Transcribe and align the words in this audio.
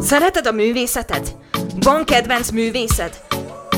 Szereted 0.00 0.46
a 0.46 0.52
művészetet? 0.52 1.36
Van 1.80 2.04
kedvenc 2.04 2.50
művészed? 2.50 3.20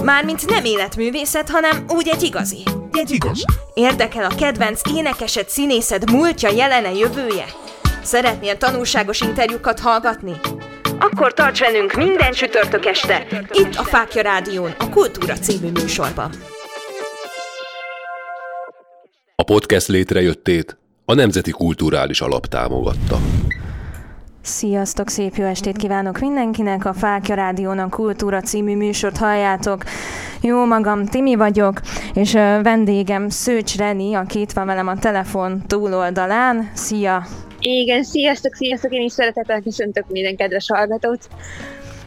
Mármint 0.02 0.50
nem 0.50 0.64
életművészet, 0.64 1.50
hanem 1.50 1.84
úgy 1.88 2.08
egy 2.08 2.22
igazi. 2.22 2.62
Egy 2.92 3.10
igaz. 3.10 3.44
Érdekel 3.74 4.24
a 4.24 4.34
kedvenc 4.34 4.80
énekesed, 4.94 5.48
színészed 5.48 6.10
múltja, 6.10 6.50
jelene, 6.50 6.92
jövője? 6.92 7.44
Szeretnél 8.02 8.56
tanulságos 8.56 9.20
interjúkat 9.20 9.80
hallgatni? 9.80 10.32
Akkor 10.98 11.34
tarts 11.34 11.60
velünk 11.60 11.92
minden 11.92 12.32
csütörtök 12.32 12.86
este, 12.86 13.26
itt 13.52 13.74
a 13.74 13.82
Fákja 13.82 14.22
Rádión, 14.22 14.74
a 14.78 14.88
Kultúra 14.88 15.34
című 15.34 15.70
műsorban. 15.70 16.30
A 19.36 19.42
podcast 19.42 19.88
létrejöttét 19.88 20.78
a 21.04 21.14
Nemzeti 21.14 21.50
Kulturális 21.50 22.20
Alap 22.20 22.46
támogatta. 22.46 23.20
Sziasztok, 24.42 25.08
szép 25.08 25.34
jó 25.34 25.44
estét 25.44 25.76
kívánok 25.76 26.18
mindenkinek! 26.18 26.84
A 26.84 26.92
Fákja 26.92 27.34
Rádiónak 27.34 27.90
Kultúra 27.90 28.40
című 28.40 28.76
műsort 28.76 29.16
halljátok. 29.16 29.84
Jó 30.40 30.64
magam, 30.64 31.06
Timi 31.06 31.34
vagyok, 31.34 31.80
és 32.14 32.32
vendégem 32.62 33.28
Szőcs 33.28 33.76
Reni, 33.76 34.14
aki 34.14 34.40
itt 34.40 34.52
van 34.52 34.66
velem 34.66 34.88
a 34.88 34.98
telefon 34.98 35.62
túloldalán. 35.66 36.70
Szia! 36.74 37.26
Igen, 37.58 38.02
sziasztok, 38.02 38.54
sziasztok, 38.54 38.92
én 38.92 39.04
is 39.04 39.12
szeretettel 39.12 39.60
köszöntök 39.60 40.04
minden 40.08 40.36
kedves 40.36 40.66
hallgatót. 40.74 41.28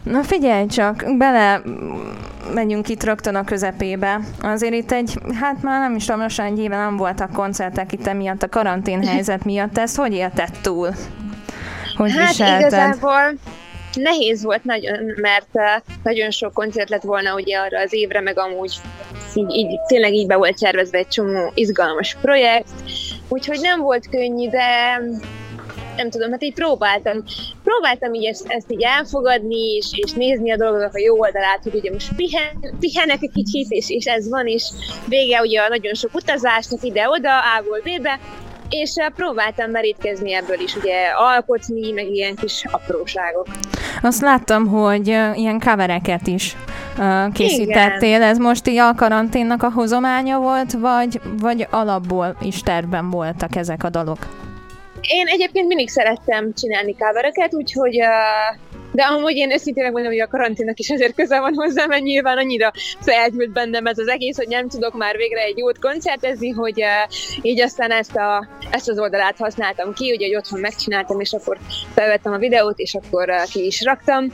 Na 0.03 0.23
figyelj 0.23 0.65
csak, 0.65 1.05
bele 1.17 1.61
megyünk 2.53 2.89
itt 2.89 3.03
rögtön 3.03 3.35
a 3.35 3.43
közepébe. 3.43 4.19
Azért 4.41 4.73
itt 4.73 4.91
egy, 4.91 5.17
hát 5.39 5.61
már 5.61 5.79
nem 5.79 5.95
is 5.95 6.05
tudom, 6.05 6.21
lassan 6.21 6.45
egy 6.45 6.59
éve 6.59 6.77
nem 6.77 6.97
voltak 6.97 7.31
koncertek 7.31 7.91
itt 7.91 8.07
emiatt 8.07 8.43
a 8.43 8.49
karantén 8.49 9.03
helyzet 9.03 9.45
miatt. 9.45 9.77
Ezt 9.77 9.97
hogy 9.97 10.13
élted 10.13 10.49
túl? 10.61 10.89
Hogy 11.95 12.11
hát 12.11 12.27
viselted? 12.27 12.59
igazából 12.59 13.33
nehéz 13.93 14.43
volt 14.43 14.63
nagyon, 14.63 15.13
mert 15.15 15.47
nagyon 16.03 16.31
sok 16.31 16.53
koncert 16.53 16.89
lett 16.89 17.01
volna 17.01 17.33
ugye 17.33 17.57
arra 17.57 17.79
az 17.79 17.93
évre, 17.93 18.21
meg 18.21 18.39
amúgy 18.39 18.73
így, 19.35 19.51
így, 19.51 19.79
tényleg 19.87 20.13
így 20.13 20.27
be 20.27 20.35
volt 20.35 20.57
szervezve 20.57 20.97
egy 20.97 21.07
csomó 21.07 21.51
izgalmas 21.53 22.17
projekt, 22.21 22.69
úgyhogy 23.27 23.59
nem 23.61 23.81
volt 23.81 24.09
könnyű, 24.09 24.49
de 24.49 24.99
nem 25.95 26.09
tudom, 26.09 26.31
hát 26.31 26.43
így 26.43 26.53
próbáltam, 26.53 27.23
próbáltam 27.63 28.13
így 28.13 28.25
ezt, 28.25 28.45
ezt 28.47 28.71
így 28.71 28.83
elfogadni, 28.83 29.75
és, 29.75 29.85
és 29.91 30.11
nézni 30.11 30.51
a 30.51 30.57
dolgoknak 30.57 30.95
a 30.95 30.99
jó 30.99 31.19
oldalát, 31.19 31.63
hogy 31.63 31.75
ugye 31.75 31.91
most 31.91 32.15
pihen, 32.15 32.75
pihenek 32.79 33.17
egy 33.21 33.31
kicsit, 33.33 33.69
és, 33.69 33.89
és 33.89 34.05
ez 34.05 34.29
van, 34.29 34.47
és 34.47 34.63
vége 35.07 35.41
ugye 35.41 35.61
a 35.61 35.67
nagyon 35.69 35.93
sok 35.93 36.13
utazásnak 36.13 36.83
ide-oda, 36.83 37.37
A-ból 37.39 37.81
B-be, 37.83 38.19
és 38.73 38.93
uh, 38.95 39.13
próbáltam 39.15 39.71
merítkezni 39.71 40.33
ebből 40.33 40.59
is, 40.59 40.75
ugye 40.75 40.95
alkotni, 41.17 41.91
meg 41.91 42.07
ilyen 42.07 42.35
kis 42.35 42.65
apróságok. 42.71 43.47
Azt 44.01 44.21
láttam, 44.21 44.67
hogy 44.67 45.09
uh, 45.09 45.37
ilyen 45.39 45.59
covereket 45.59 46.27
is 46.27 46.55
uh, 46.97 47.31
készítettél. 47.33 48.15
Igen. 48.15 48.21
Ez 48.21 48.37
most 48.37 48.67
így 48.67 48.77
a 48.77 48.93
karanténnak 48.95 49.63
a 49.63 49.71
hozománya 49.71 50.39
volt, 50.39 50.71
vagy, 50.71 51.21
vagy 51.39 51.67
alapból 51.69 52.37
is 52.41 52.61
tervben 52.61 53.09
voltak 53.09 53.55
ezek 53.55 53.83
a 53.83 53.89
dalok? 53.89 54.17
Én 55.01 55.27
egyébként 55.27 55.67
mindig 55.67 55.89
szerettem 55.89 56.53
csinálni 56.53 56.95
covereket, 56.97 57.53
úgyhogy 57.53 58.01
uh, 58.01 58.72
de 58.93 59.03
amúgy 59.03 59.35
én 59.35 59.51
őszintén 59.51 59.83
megmondom, 59.83 60.11
hogy 60.11 60.21
a 60.21 60.27
karanténnak 60.27 60.79
is 60.79 60.89
azért 60.89 61.15
közel 61.15 61.41
van 61.41 61.53
hozzá, 61.55 61.85
mert 61.85 62.01
nyilván 62.01 62.37
annyira 62.37 62.71
felgyűlt 62.99 63.51
bennem 63.51 63.85
ez 63.85 63.97
az 63.97 64.07
egész, 64.07 64.37
hogy 64.37 64.47
nem 64.47 64.67
tudok 64.67 64.97
már 64.97 65.15
végre 65.15 65.41
egy 65.41 65.57
jót 65.57 65.79
koncertezni, 65.79 66.49
hogy 66.49 66.81
uh, 66.81 67.15
így 67.41 67.61
aztán 67.61 67.91
ezt, 67.91 68.15
a, 68.15 68.47
ezt 68.69 68.89
az 68.89 68.99
oldalát 68.99 69.37
használtam 69.37 69.93
ki, 69.93 70.11
ugye, 70.11 70.25
hogy 70.25 70.35
otthon 70.35 70.59
megcsináltam, 70.59 71.19
és 71.19 71.33
akkor 71.33 71.57
felvettem 71.93 72.33
a 72.33 72.37
videót, 72.37 72.79
és 72.79 72.95
akkor 72.95 73.29
uh, 73.29 73.43
ki 73.43 73.65
is 73.65 73.83
raktam. 73.83 74.31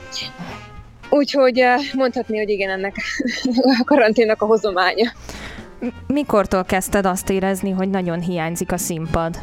Úgyhogy 1.10 1.60
uh, 1.60 1.80
mondhatni, 1.94 2.38
hogy 2.38 2.48
igen, 2.48 2.70
ennek 2.70 2.96
a 3.80 3.84
karanténnak 3.84 4.42
a 4.42 4.46
hozománya. 4.46 5.12
Mikortól 6.06 6.64
kezdted 6.64 7.06
azt 7.06 7.30
érezni, 7.30 7.70
hogy 7.70 7.88
nagyon 7.88 8.20
hiányzik 8.20 8.72
a 8.72 8.76
színpad? 8.76 9.36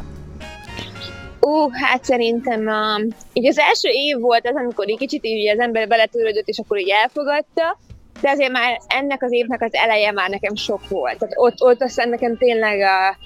Ú, 1.48 1.70
hát 1.72 2.04
szerintem 2.04 2.60
um, 2.60 3.06
így 3.32 3.46
az 3.46 3.58
első 3.58 3.88
év 3.88 4.18
volt 4.18 4.46
az, 4.46 4.56
amikor 4.56 4.84
egy 4.88 4.98
kicsit 4.98 5.24
így 5.24 5.48
az 5.48 5.58
ember 5.58 5.88
beletörődött, 5.88 6.48
és 6.48 6.58
akkor 6.58 6.78
így 6.78 6.88
elfogadta, 6.88 7.78
de 8.20 8.30
azért 8.30 8.52
már 8.52 8.80
ennek 8.86 9.22
az 9.22 9.32
évnek 9.32 9.62
az 9.62 9.74
eleje 9.74 10.12
már 10.12 10.30
nekem 10.30 10.54
sok 10.54 10.88
volt. 10.88 11.18
Tehát 11.18 11.34
ott, 11.36 11.62
ott 11.62 11.82
aztán 11.82 12.08
nekem 12.08 12.36
tényleg 12.36 12.80
a, 12.80 13.16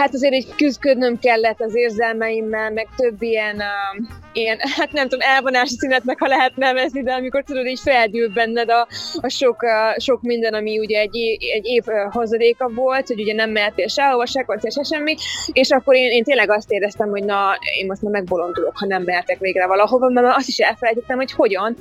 hát 0.00 0.14
azért 0.14 0.32
egy 0.32 0.54
küzdködnöm 0.56 1.18
kellett 1.18 1.60
az 1.60 1.76
érzelmeimmel, 1.76 2.70
meg 2.70 2.88
több 2.96 3.22
ilyen, 3.22 3.56
uh, 3.56 4.06
ilyen 4.32 4.58
hát 4.76 4.92
nem 4.92 5.08
tudom, 5.08 5.28
elvonási 5.28 5.74
szünetnek, 5.76 6.18
ha 6.18 6.26
lehet 6.26 6.56
nevezni, 6.56 7.02
de 7.02 7.12
amikor 7.12 7.42
tudod, 7.42 7.66
így 7.66 7.80
felgyűl 7.80 8.28
benned 8.28 8.70
a, 8.70 8.88
a 9.20 9.28
sok, 9.28 9.62
uh, 9.62 10.02
sok 10.02 10.22
minden, 10.22 10.54
ami 10.54 10.78
ugye 10.78 11.00
egy, 11.00 11.16
egy 11.54 11.66
év 11.66 11.84
hozadéka 12.10 12.68
volt, 12.68 13.06
hogy 13.06 13.20
ugye 13.20 13.34
nem 13.34 13.50
mehetél 13.50 13.88
sehova, 13.88 14.26
se 14.26 14.42
koncert, 14.42 14.74
se 14.74 14.82
semmi, 14.82 15.14
és 15.52 15.70
akkor 15.70 15.94
én, 15.94 16.10
én 16.10 16.24
tényleg 16.24 16.50
azt 16.50 16.70
éreztem, 16.70 17.08
hogy 17.08 17.24
na, 17.24 17.58
én 17.78 17.86
most 17.86 18.02
már 18.02 18.12
megbolondulok, 18.12 18.78
ha 18.78 18.86
nem 18.86 19.02
mehetek 19.02 19.38
végre 19.38 19.66
valahova, 19.66 20.08
mert 20.08 20.36
azt 20.36 20.48
is 20.48 20.58
elfelejtettem, 20.58 21.16
hogy 21.16 21.32
hogyan 21.32 21.76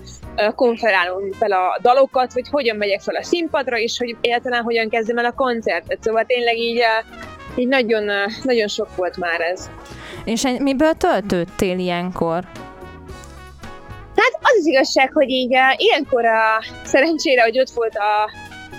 konferálom 0.55 1.31
fel 1.31 1.51
a 1.51 1.79
dalokat, 1.81 2.33
vagy 2.33 2.47
hogyan 2.51 2.75
megyek 2.75 3.01
fel 3.01 3.15
a 3.15 3.23
színpadra, 3.23 3.77
és 3.77 3.97
hogy 3.97 4.15
egyáltalán 4.21 4.63
hogyan 4.63 4.89
kezdem 4.89 5.17
el 5.17 5.25
a 5.25 5.31
koncertet. 5.31 6.03
Szóval 6.03 6.23
tényleg 6.25 6.57
így 6.57 6.81
így 7.59 7.67
nagyon, 7.67 8.11
nagyon 8.43 8.67
sok 8.67 8.95
volt 8.95 9.17
már 9.17 9.41
ez. 9.41 9.69
És 10.25 10.47
miből 10.59 10.93
töltődtél 10.93 11.79
ilyenkor? 11.79 12.43
Hát 14.15 14.33
az 14.41 14.57
az 14.59 14.65
igazság, 14.65 15.11
hogy 15.13 15.29
így 15.29 15.57
ilyenkor 15.75 16.25
a 16.25 16.63
szerencsére, 16.83 17.41
hogy 17.41 17.59
ott 17.59 17.69
volt 17.69 17.95
a 17.95 18.31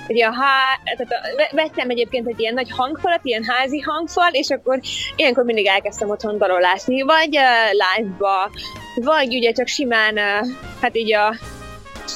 ugye 0.08 0.26
a 0.26 0.32
há, 0.32 0.80
tehát 0.96 1.12
a, 1.12 1.36
ve- 1.36 1.50
vettem 1.52 1.90
egyébként 1.90 2.28
egy 2.28 2.40
ilyen 2.40 2.54
nagy 2.54 2.70
hangfalat, 2.70 3.20
ilyen 3.22 3.44
házi 3.44 3.78
hangfal, 3.78 4.30
és 4.32 4.48
akkor 4.48 4.80
ilyenkor 5.16 5.44
mindig 5.44 5.66
elkezdtem 5.66 6.10
otthon 6.10 6.38
dalolászni, 6.38 7.02
vagy 7.02 7.36
uh, 7.36 7.70
live-ba, 7.72 8.50
vagy 8.94 9.34
ugye 9.34 9.52
csak 9.52 9.66
simán, 9.66 10.14
uh, 10.14 10.48
hát 10.80 10.96
így 10.96 11.14
a, 11.14 11.34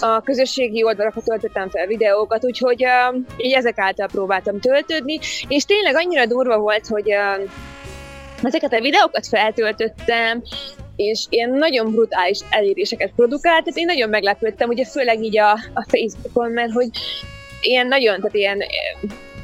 a 0.00 0.20
közösségi 0.24 0.84
oldalakra 0.84 1.20
töltöttem 1.20 1.70
fel 1.70 1.86
videókat, 1.86 2.44
úgyhogy 2.44 2.84
uh, 2.84 3.20
így 3.36 3.52
ezek 3.52 3.78
által 3.78 4.06
próbáltam 4.06 4.60
töltődni, 4.60 5.18
és 5.48 5.64
tényleg 5.64 5.94
annyira 5.96 6.26
durva 6.26 6.58
volt, 6.58 6.86
hogy 6.86 7.14
uh, 7.14 7.50
ezeket 8.42 8.72
a 8.72 8.80
videókat 8.80 9.26
feltöltöttem, 9.26 10.42
és 10.96 11.24
ilyen 11.28 11.50
nagyon 11.50 11.90
brutális 11.90 12.38
eléréseket 12.50 13.12
produkált, 13.16 13.64
tehát 13.64 13.78
én 13.78 13.86
nagyon 13.86 14.08
meglepődtem, 14.08 14.68
ugye 14.68 14.84
főleg 14.84 15.22
így 15.22 15.38
a, 15.38 15.52
a 15.52 15.86
Facebookon, 15.88 16.50
mert 16.50 16.72
hogy 16.72 16.88
ilyen 17.60 17.86
nagyon, 17.86 18.16
tehát 18.16 18.34
ilyen 18.34 18.60
eh, 18.60 18.68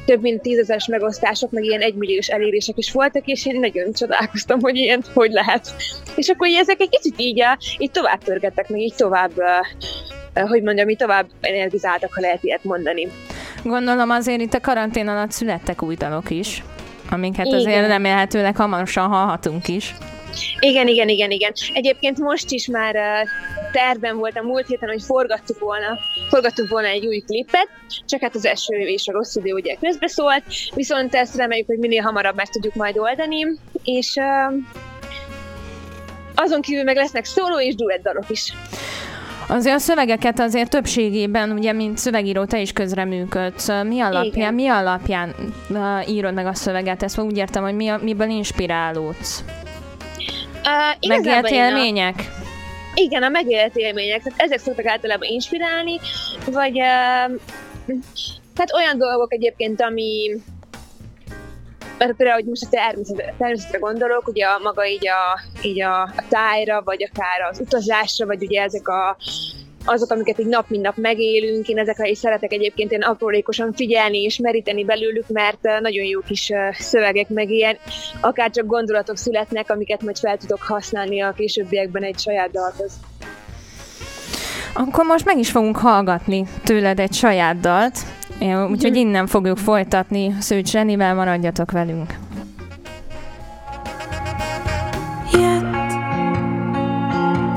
több 0.04 0.20
mint 0.20 0.42
tízezeres 0.42 0.86
megosztások, 0.86 1.50
meg 1.50 1.64
ilyen 1.64 1.80
egymilliós 1.80 2.28
elérések 2.28 2.76
is 2.78 2.92
voltak, 2.92 3.26
és 3.26 3.46
én 3.46 3.60
nagyon 3.60 3.92
csodálkoztam, 3.92 4.60
hogy 4.60 4.76
ilyen 4.76 5.04
hogy 5.14 5.30
lehet. 5.30 5.74
És 6.16 6.28
akkor 6.28 6.48
ezek 6.48 6.80
egy 6.80 6.88
kicsit 6.88 7.14
így, 7.16 7.44
így 7.78 7.90
tovább 7.90 8.22
törgettek, 8.22 8.68
meg 8.68 8.80
így 8.80 8.94
tovább, 8.96 9.38
eh, 9.38 9.60
hogy 10.34 10.62
mondjam, 10.62 10.88
így 10.88 10.96
tovább 10.96 11.26
energizáltak, 11.40 12.14
ha 12.14 12.20
lehet 12.20 12.42
ilyet 12.42 12.64
mondani. 12.64 13.08
Gondolom 13.62 14.10
azért 14.10 14.40
itt 14.40 14.54
a 14.54 14.60
karantén 14.60 15.08
alatt 15.08 15.30
születtek 15.30 15.82
új 15.82 15.94
dalok 15.94 16.30
is, 16.30 16.62
amiket 17.10 17.46
Igen. 17.46 17.58
azért 17.58 17.86
remélhetőleg 17.86 18.56
hamarosan 18.56 19.08
hallhatunk 19.08 19.68
is. 19.68 19.94
Igen, 20.58 20.88
igen, 20.88 21.08
igen, 21.08 21.30
igen. 21.30 21.52
Egyébként 21.74 22.18
most 22.18 22.50
is 22.50 22.66
már 22.66 22.94
uh, 22.94 23.28
tervben 23.72 24.16
volt 24.16 24.36
a 24.38 24.42
múlt 24.42 24.66
héten, 24.66 24.88
hogy 24.88 25.02
forgattuk 25.02 25.58
volna, 25.58 25.98
forgattuk 26.28 26.68
volna 26.68 26.88
egy 26.88 27.06
új 27.06 27.18
klipet, 27.18 27.68
csak 28.06 28.20
hát 28.20 28.34
az 28.34 28.44
eső 28.44 28.74
és 28.74 29.08
a 29.08 29.12
rossz 29.12 29.36
idő 29.36 29.52
ugye 29.52 29.74
közbeszólt, 29.74 30.42
viszont 30.74 31.14
ezt 31.14 31.36
reméljük, 31.36 31.66
hogy 31.66 31.78
minél 31.78 32.02
hamarabb 32.02 32.36
meg 32.36 32.48
tudjuk 32.48 32.74
majd 32.74 32.98
oldani, 32.98 33.46
és 33.84 34.14
uh, 34.14 34.54
azon 36.34 36.60
kívül 36.60 36.84
meg 36.84 36.96
lesznek 36.96 37.24
szóló 37.24 37.60
és 37.60 37.74
duett 37.74 38.02
dalok 38.02 38.30
is. 38.30 38.52
Azért 39.50 39.76
a 39.76 39.78
szövegeket 39.78 40.40
azért 40.40 40.70
többségében, 40.70 41.50
ugye, 41.50 41.72
mint 41.72 41.98
szövegíró, 41.98 42.44
te 42.44 42.60
is 42.60 42.72
közreműködsz. 42.72 43.68
Mi 43.68 44.00
alapján, 44.00 44.24
Igen. 44.24 44.54
mi 44.54 44.68
alapján 44.68 45.34
írod 46.08 46.34
meg 46.34 46.46
a 46.46 46.54
szöveget? 46.54 47.02
Ezt 47.02 47.18
úgy 47.18 47.36
értem, 47.36 47.62
hogy 47.62 47.74
mi 47.74 47.88
a, 47.88 47.98
miből 48.02 48.28
inspirálódsz? 48.28 49.44
Uh, 50.64 51.08
Megélt 51.08 51.50
én 51.50 51.60
a- 51.60 51.66
élmények? 51.66 52.14
Igen, 52.94 53.22
a 53.22 53.28
megélt 53.28 53.76
élmények, 53.76 54.22
tehát 54.22 54.40
ezek 54.40 54.58
szoktak 54.58 54.86
általában 54.86 55.28
inspirálni, 55.28 55.98
vagy 56.50 56.78
uh, 56.80 56.86
hát 58.54 58.72
olyan 58.74 58.98
dolgok 58.98 59.32
egyébként, 59.32 59.80
ami 59.82 60.30
mert 62.04 62.16
például, 62.16 62.38
hogy 62.40 62.48
most 62.48 62.64
a 62.64 62.68
természetre, 62.70 63.34
természetre 63.38 63.78
gondolok, 63.78 64.28
ugye 64.28 64.46
a 64.46 64.58
maga 64.58 64.86
így 64.86 65.08
a, 65.08 65.40
így 65.62 65.82
a, 65.82 66.02
a 66.02 66.24
tájra, 66.28 66.82
vagy 66.84 67.10
akár 67.12 67.40
az 67.50 67.60
utazásra, 67.60 68.26
vagy 68.26 68.42
ugye 68.42 68.62
ezek 68.62 68.88
a 68.88 69.16
azok, 69.84 70.10
amiket 70.10 70.38
így 70.38 70.46
nap 70.46 70.68
mint 70.68 70.82
nap 70.82 70.96
megélünk, 70.96 71.68
én 71.68 71.78
ezekre 71.78 72.08
is 72.08 72.18
szeretek 72.18 72.52
egyébként 72.52 72.92
én 72.92 73.02
aprólékosan 73.02 73.72
figyelni 73.72 74.22
és 74.22 74.38
meríteni 74.38 74.84
belőlük, 74.84 75.28
mert 75.28 75.66
eh, 75.66 75.80
nagyon 75.80 76.04
jó 76.04 76.20
kis 76.20 76.50
eh, 76.50 76.72
szövegek, 76.72 77.28
meg 77.28 77.50
ilyen. 77.50 77.76
Akár 78.20 78.50
csak 78.50 78.66
gondolatok 78.66 79.16
születnek, 79.16 79.70
amiket 79.70 80.02
majd 80.02 80.18
fel 80.18 80.36
tudok 80.36 80.62
használni 80.62 81.20
a 81.22 81.32
későbbiekben 81.32 82.02
egy 82.02 82.18
saját 82.18 82.50
dalhoz. 82.50 82.92
Akkor 84.74 85.04
most 85.04 85.24
meg 85.24 85.38
is 85.38 85.50
fogunk 85.50 85.76
hallgatni 85.76 86.46
tőled 86.64 86.98
egy 87.00 87.12
saját 87.12 87.60
dalt, 87.60 87.98
úgyhogy 88.70 88.96
innen 88.96 89.26
fogjuk 89.26 89.58
folytatni. 89.58 90.34
Szőcs 90.38 90.70
Zsenivel 90.70 91.14
maradjatok 91.14 91.70
velünk. 91.70 92.18
Jött 95.32 95.92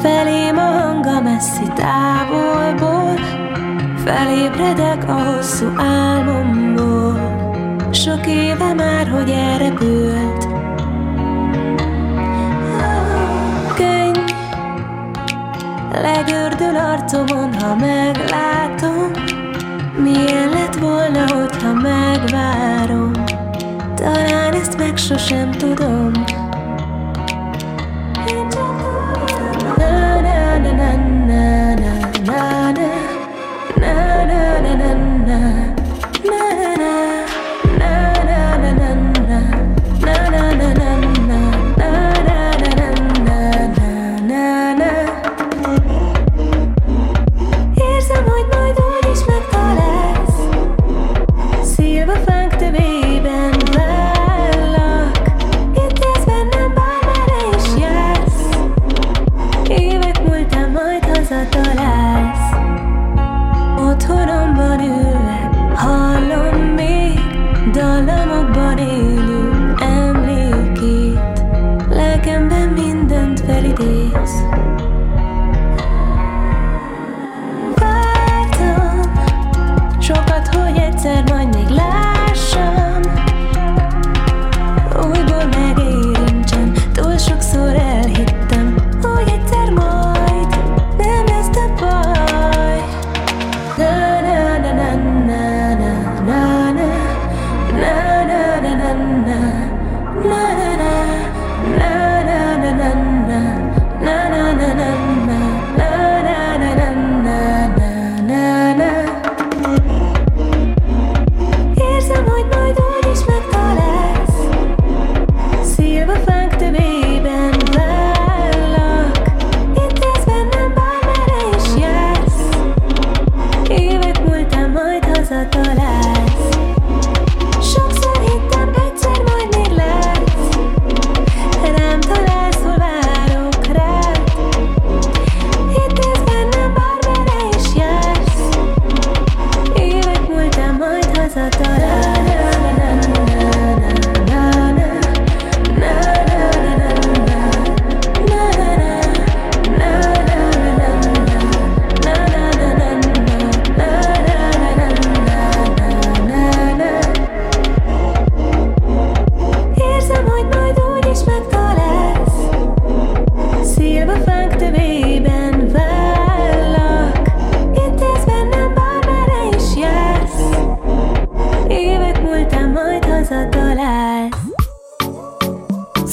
felém 0.02 0.58
a 0.58 0.62
hanga 0.62 1.22
messzi 1.22 1.68
távolból, 1.76 3.20
felébredek 4.06 5.10
a 5.10 5.12
hosszú 5.12 5.68
álmomból. 5.78 7.32
Sok 7.92 8.28
éve 8.28 8.74
már, 8.74 9.08
hogy 9.08 9.30
elrepült 9.30 10.54
Legördül 16.02 16.76
arcomon, 16.76 17.54
ha 17.54 17.76
meglátom 17.76 19.12
Milyen 19.98 20.43
meg 24.84 24.98
sosem 24.98 25.52
tudom 25.52 26.43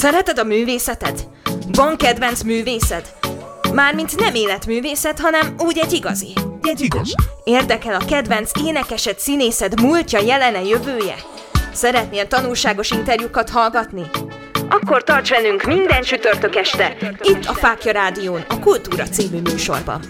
a 0.02 0.44
művészeted? 0.44 1.26
Van 1.72 1.96
kedvenc 1.96 2.42
művészed? 2.42 3.12
Mármint 3.72 4.20
nem 4.20 4.34
életművészet, 4.34 5.20
hanem 5.20 5.54
úgy 5.58 5.78
egy 5.78 5.92
igazi. 5.92 6.32
Egy 6.62 6.80
igazi. 6.80 7.14
Érdekel 7.44 7.94
a 7.94 8.04
kedvenc 8.04 8.50
énekesed, 8.64 9.18
színészed 9.18 9.80
múltja, 9.80 10.20
jelene, 10.20 10.62
jövője? 10.62 11.14
Szeretnél 11.72 12.26
tanulságos 12.26 12.90
interjúkat 12.90 13.50
hallgatni? 13.50 14.02
Akkor 14.68 15.04
tarts 15.04 15.30
velünk 15.30 15.62
minden 15.62 16.02
csütörtök 16.02 16.56
este, 16.56 16.96
itt 17.22 17.44
a 17.44 17.54
Fákja 17.54 17.92
Rádión, 17.92 18.44
a 18.48 18.58
Kultúra 18.58 19.04
című 19.04 19.40
műsorban. 19.40 20.00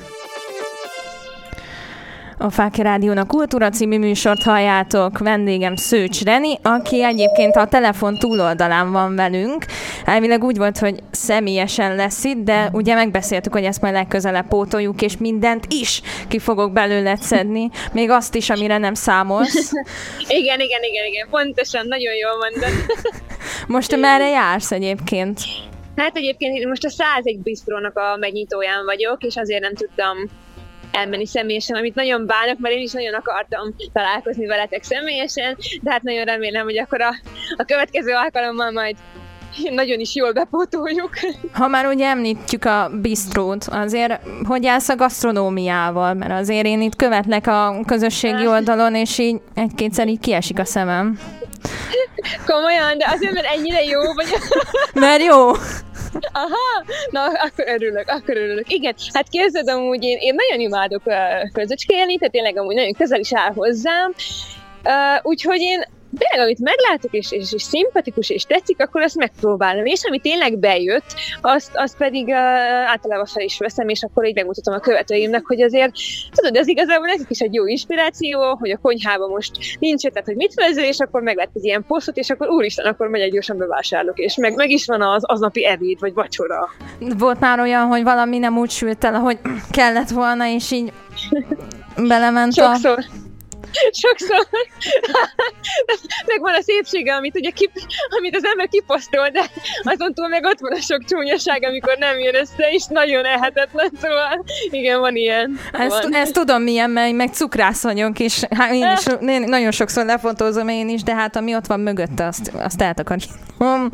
A 2.43 2.51
Fáki 2.51 2.83
Rádión 2.83 3.17
a 3.17 3.27
Kultúra 3.27 3.69
című 3.69 3.99
műsort 3.99 4.43
halljátok. 4.43 5.19
Vendégem 5.19 5.77
Szőcs 5.77 6.23
Reni, 6.23 6.59
aki 6.63 7.05
egyébként 7.05 7.57
a 7.57 7.67
telefon 7.67 8.19
túloldalán 8.19 8.93
van 8.93 9.15
velünk. 9.15 9.65
Elvileg 10.05 10.45
úgy 10.45 10.57
volt, 10.57 10.79
hogy 10.79 11.03
személyesen 11.11 11.95
lesz 11.95 12.25
itt, 12.25 12.45
de 12.45 12.69
ugye 12.73 12.95
megbeszéltük, 12.95 13.53
hogy 13.53 13.65
ezt 13.65 13.81
majd 13.81 13.95
legközelebb 13.95 14.49
pótoljuk, 14.49 15.03
és 15.03 15.17
mindent 15.17 15.65
is 15.69 16.03
ki 16.29 16.39
fogok 16.39 16.73
belőle 16.73 17.17
szedni. 17.17 17.71
Még 17.93 18.11
azt 18.11 18.35
is, 18.35 18.51
amire 18.51 18.79
nem 18.79 18.95
számolsz. 18.95 19.73
igen, 20.41 20.61
igen, 20.61 20.83
igen, 20.83 21.07
igen. 21.07 21.29
Pontosan, 21.31 21.87
nagyon 21.87 22.15
jól 22.15 22.37
mondod. 22.37 22.87
Most 23.77 23.97
merre 23.97 24.29
jársz 24.29 24.73
egyébként? 24.73 25.41
Hát 25.97 26.17
egyébként 26.17 26.57
én 26.57 26.69
most 26.69 26.85
a 26.85 26.91
101 26.91 27.43
bistrónak 27.43 27.99
a 27.99 28.17
megnyitóján 28.17 28.85
vagyok, 28.85 29.23
és 29.23 29.37
azért 29.37 29.63
nem 29.63 29.75
tudtam 29.75 30.17
elmenni 30.93 31.27
személyesen, 31.27 31.77
amit 31.77 31.95
nagyon 31.95 32.27
bánok, 32.27 32.59
mert 32.59 32.75
én 32.75 32.83
is 32.83 32.93
nagyon 32.93 33.15
akartam 33.15 33.75
találkozni 33.93 34.47
veletek 34.47 34.83
személyesen, 34.83 35.57
de 35.81 35.91
hát 35.91 36.03
nagyon 36.03 36.25
remélem, 36.25 36.65
hogy 36.65 36.79
akkor 36.79 37.01
a, 37.01 37.15
a 37.57 37.65
következő 37.65 38.13
alkalommal 38.13 38.71
majd 38.71 38.97
nagyon 39.71 40.01
is 40.01 40.15
jól 40.15 40.33
bepótoljuk. 40.33 41.11
Ha 41.53 41.69
már 41.69 41.87
ugye 41.87 42.07
említjük 42.07 42.65
a 42.65 42.91
bistrót, 43.03 43.65
azért 43.71 44.21
hogy 44.45 44.67
állsz 44.67 44.89
a 44.89 44.97
gasztronómiával? 44.97 46.15
Mert 46.15 46.33
azért 46.33 46.67
én 46.67 46.81
itt 46.81 46.97
követlek 46.97 47.47
a 47.47 47.81
közösségi 47.87 48.47
oldalon, 48.47 48.95
és 48.95 49.19
így 49.19 49.41
egy-kétszer 49.55 50.09
így 50.09 50.21
kiesik 50.21 50.59
a 50.59 50.65
szemem. 50.65 51.19
Komolyan, 52.47 52.99
de 52.99 53.07
azért, 53.09 53.33
mert 53.33 53.47
ennyire 53.57 53.85
jó 53.85 54.01
vagy. 54.15 54.27
Mert 54.95 55.23
jó. 55.23 55.51
Aha, 56.33 56.85
na 57.11 57.25
akkor 57.25 57.65
örülök, 57.69 58.09
akkor 58.09 58.37
örülök. 58.37 58.73
Igen, 58.73 58.95
hát 59.13 59.29
képzeld 59.29 59.69
amúgy 59.69 60.05
én, 60.05 60.19
én 60.21 60.35
nagyon 60.35 60.61
imádok 60.61 61.03
uh, 61.05 61.15
közöcskélni, 61.53 62.17
tehát 62.17 62.33
tényleg 62.33 62.57
amúgy 62.57 62.75
nagyon 62.75 62.93
közel 62.93 63.21
is 63.21 63.35
áll 63.35 63.53
hozzám, 63.53 64.15
uh, 64.85 64.93
úgyhogy 65.23 65.61
én 65.61 65.85
tényleg, 66.21 66.47
amit 66.47 66.61
meglátok, 66.61 67.13
és, 67.13 67.33
és, 67.33 67.53
és 67.53 67.63
szimpatikus, 67.63 68.31
és 68.31 68.43
tetszik, 68.43 68.81
akkor 68.81 69.03
azt 69.03 69.17
megpróbálom. 69.17 69.85
És 69.85 70.05
ami 70.05 70.19
tényleg 70.19 70.59
bejött, 70.59 71.15
azt, 71.41 71.71
azt 71.75 71.97
pedig 71.97 72.27
uh, 72.27 72.37
általában 72.91 73.27
fel 73.27 73.45
is 73.45 73.59
veszem, 73.59 73.89
és 73.89 74.03
akkor 74.03 74.27
így 74.27 74.35
megmutatom 74.35 74.75
a 74.75 74.79
követőimnek, 74.79 75.47
hogy 75.47 75.63
azért, 75.63 75.93
tudod, 76.35 76.57
ez 76.57 76.69
igazából 76.69 77.07
nekik 77.07 77.31
is 77.31 77.41
egy 77.41 77.55
jó 77.55 77.67
inspiráció, 77.67 78.57
hogy 78.59 78.71
a 78.71 78.79
konyhában 78.83 79.31
most 79.31 79.51
nincs 79.79 80.03
tehát 80.03 80.25
hogy 80.25 80.37
mit 80.37 80.55
vező, 80.55 80.83
és 80.83 80.99
akkor 80.99 81.23
meglett 81.23 81.51
az 81.55 81.65
ilyen 81.65 81.85
posztot, 81.87 82.17
és 82.17 82.31
akkor 82.31 82.49
úristen, 82.49 82.87
akkor 82.87 83.09
megy 83.09 83.21
egy 83.21 83.33
gyorsan 83.33 83.59
bevásárlok, 83.59 84.19
és 84.19 84.37
meg, 84.37 84.55
meg 84.55 84.71
is 84.71 84.87
van 84.87 85.03
az 85.03 85.25
aznapi 85.25 85.67
ebéd, 85.67 86.01
vagy 86.01 86.15
vacsora. 86.15 86.69
Volt 87.19 87.41
már 87.41 87.61
olyan, 87.61 87.87
hogy 87.87 88.03
valami 88.03 88.39
nem 88.39 88.59
úgy 88.59 88.71
sült 88.71 89.05
el, 89.05 89.15
ahogy 89.15 89.39
kellett 89.71 90.09
volna, 90.09 90.47
és 90.47 90.71
így 90.71 90.93
belement 92.09 92.57
a... 92.57 92.79
Sokszor. 93.91 94.29
Sokszor. 94.31 94.47
meg 96.31 96.41
van 96.41 96.55
a 96.55 96.63
szépsége, 96.63 97.15
amit 97.15 97.37
ugye 97.37 97.51
kip, 97.51 97.71
amit 98.19 98.37
az 98.37 98.45
ember 98.45 98.69
kiposztol, 98.69 99.29
de 99.29 99.51
azon 99.83 100.15
túl 100.15 100.29
meg 100.29 100.45
ott 100.45 100.59
van 100.59 100.73
a 100.73 100.81
sok 100.81 101.05
csúnyaság, 101.05 101.63
amikor 101.63 101.97
nem 101.99 102.19
jön 102.19 102.35
össze, 102.35 102.71
és 102.71 102.85
nagyon 102.89 103.25
elhetetlen, 103.25 103.91
szóval 104.01 104.45
igen, 104.71 105.01
van 105.01 105.17
ilyen. 105.17 105.59
Ezt, 105.73 106.03
van. 106.03 106.15
ezt 106.15 106.33
tudom 106.33 106.63
milyen, 106.63 106.91
mert 106.91 107.13
meg 107.13 107.33
cukrász 107.33 107.83
vagyok, 107.83 108.19
és 108.19 108.43
hát 108.51 108.73
én 108.73 108.93
is 108.97 109.29
én 109.29 109.41
nagyon 109.41 109.71
sokszor 109.71 110.05
lefotózom 110.05 110.69
én 110.69 110.89
is, 110.89 111.03
de 111.03 111.15
hát 111.15 111.37
ami 111.37 111.55
ott 111.55 111.67
van 111.67 111.81
mögötte, 111.81 112.27
azt, 112.27 112.53
azt 112.55 112.83
eltakarítom. 112.83 113.91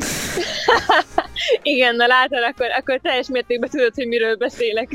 Igen, 1.61 1.95
na 1.95 2.07
látod, 2.07 2.43
akkor, 2.43 2.67
akkor 2.77 2.99
teljes 3.03 3.27
mértékben 3.27 3.69
tudod, 3.69 3.91
hogy 3.95 4.07
miről 4.07 4.35
beszélek. 4.35 4.89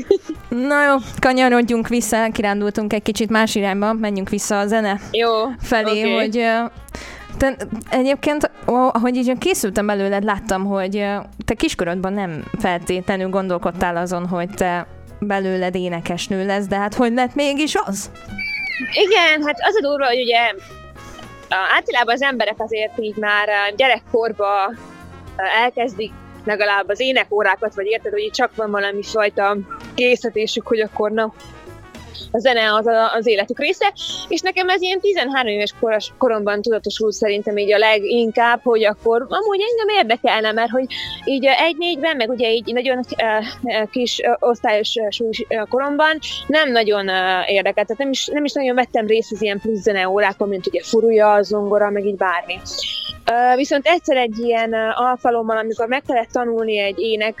Na 0.49 0.85
jó, 0.85 0.95
kanyarodjunk 1.19 1.87
vissza, 1.87 2.29
kirándultunk 2.31 2.93
egy 2.93 3.01
kicsit 3.01 3.29
más 3.29 3.55
irányba, 3.55 3.93
menjünk 3.93 4.29
vissza 4.29 4.59
a 4.59 4.65
zene 4.73 4.99
Jó. 5.11 5.29
felé, 5.59 6.01
oké. 6.01 6.13
hogy 6.13 6.45
te, 7.37 7.55
egyébként, 7.89 8.51
ahogy 8.65 9.15
így 9.15 9.37
készültem 9.37 9.85
belőled, 9.85 10.23
láttam, 10.23 10.65
hogy 10.65 11.05
te 11.45 11.53
kiskorodban 11.53 12.13
nem 12.13 12.43
feltétlenül 12.59 13.29
gondolkodtál 13.29 13.95
azon, 13.97 14.27
hogy 14.27 14.49
te 14.49 14.87
belőled 15.19 15.75
énekesnő 15.75 16.45
lesz, 16.45 16.67
de 16.67 16.77
hát 16.77 16.93
hogy 16.93 17.13
lett 17.13 17.35
mégis 17.35 17.75
az? 17.85 18.11
Igen, 18.93 19.43
hát 19.45 19.57
az 19.67 19.75
a 19.75 19.81
durva, 19.81 20.05
hogy 20.05 20.21
ugye 20.21 20.39
általában 21.75 22.13
az 22.13 22.21
emberek 22.21 22.55
azért 22.57 22.99
így 22.99 23.15
már 23.15 23.49
gyerekkorba 23.75 24.73
elkezdik 25.63 26.11
legalább 26.45 26.89
az 26.89 26.99
énekórákat, 26.99 27.75
vagy 27.75 27.85
érted, 27.85 28.11
hogy 28.11 28.29
csak 28.31 28.55
van 28.55 28.71
valami 28.71 29.03
fajta 29.03 29.57
készítésük, 29.93 30.67
hogy 30.67 30.79
akkor 30.79 31.11
na, 31.11 31.33
a 32.31 32.39
zene 32.39 32.73
az 32.73 32.87
a, 32.87 33.13
az 33.13 33.27
életük 33.27 33.59
része, 33.59 33.93
és 34.27 34.41
nekem 34.41 34.69
ez 34.69 34.81
ilyen 34.81 34.99
13 34.99 35.47
éves 35.47 35.73
koros, 35.79 36.07
koromban 36.17 36.61
tudatosult 36.61 37.13
szerintem 37.13 37.57
így 37.57 37.73
a 37.73 37.77
leginkább, 37.77 38.59
hogy 38.63 38.85
akkor 38.85 39.25
amúgy 39.29 39.59
engem 39.69 39.97
érdekelne, 39.97 40.51
mert 40.51 40.69
hogy 40.69 40.85
így 41.25 41.45
egy-négyben, 41.45 42.15
meg 42.15 42.29
ugye 42.29 42.51
így 42.51 42.73
nagyon 42.73 42.97
uh, 42.97 43.89
kis 43.89 44.19
uh, 44.19 44.49
osztályos 44.49 44.95
súlyos 45.09 45.45
koromban 45.69 46.19
nem 46.47 46.71
nagyon 46.71 47.07
érdekelt, 47.45 47.87
tehát 47.87 47.97
nem 47.97 48.09
is, 48.09 48.25
nem 48.25 48.45
is 48.45 48.51
nagyon 48.51 48.75
vettem 48.75 49.07
részt 49.07 49.31
az 49.31 49.41
ilyen 49.41 49.59
plusz 49.59 49.81
zene 49.81 50.09
órákon, 50.09 50.47
mint 50.47 50.67
ugye 50.67 50.81
furúja, 50.83 51.41
zongora, 51.41 51.89
meg 51.89 52.05
így 52.05 52.17
bármi. 52.17 52.59
Viszont 53.55 53.87
egyszer 53.87 54.17
egy 54.17 54.39
ilyen 54.39 54.73
alkalommal, 54.95 55.57
amikor 55.57 55.87
meg 55.87 56.03
kellett 56.07 56.29
tanulni 56.31 56.77
egy 56.77 56.99
ének, 56.99 57.35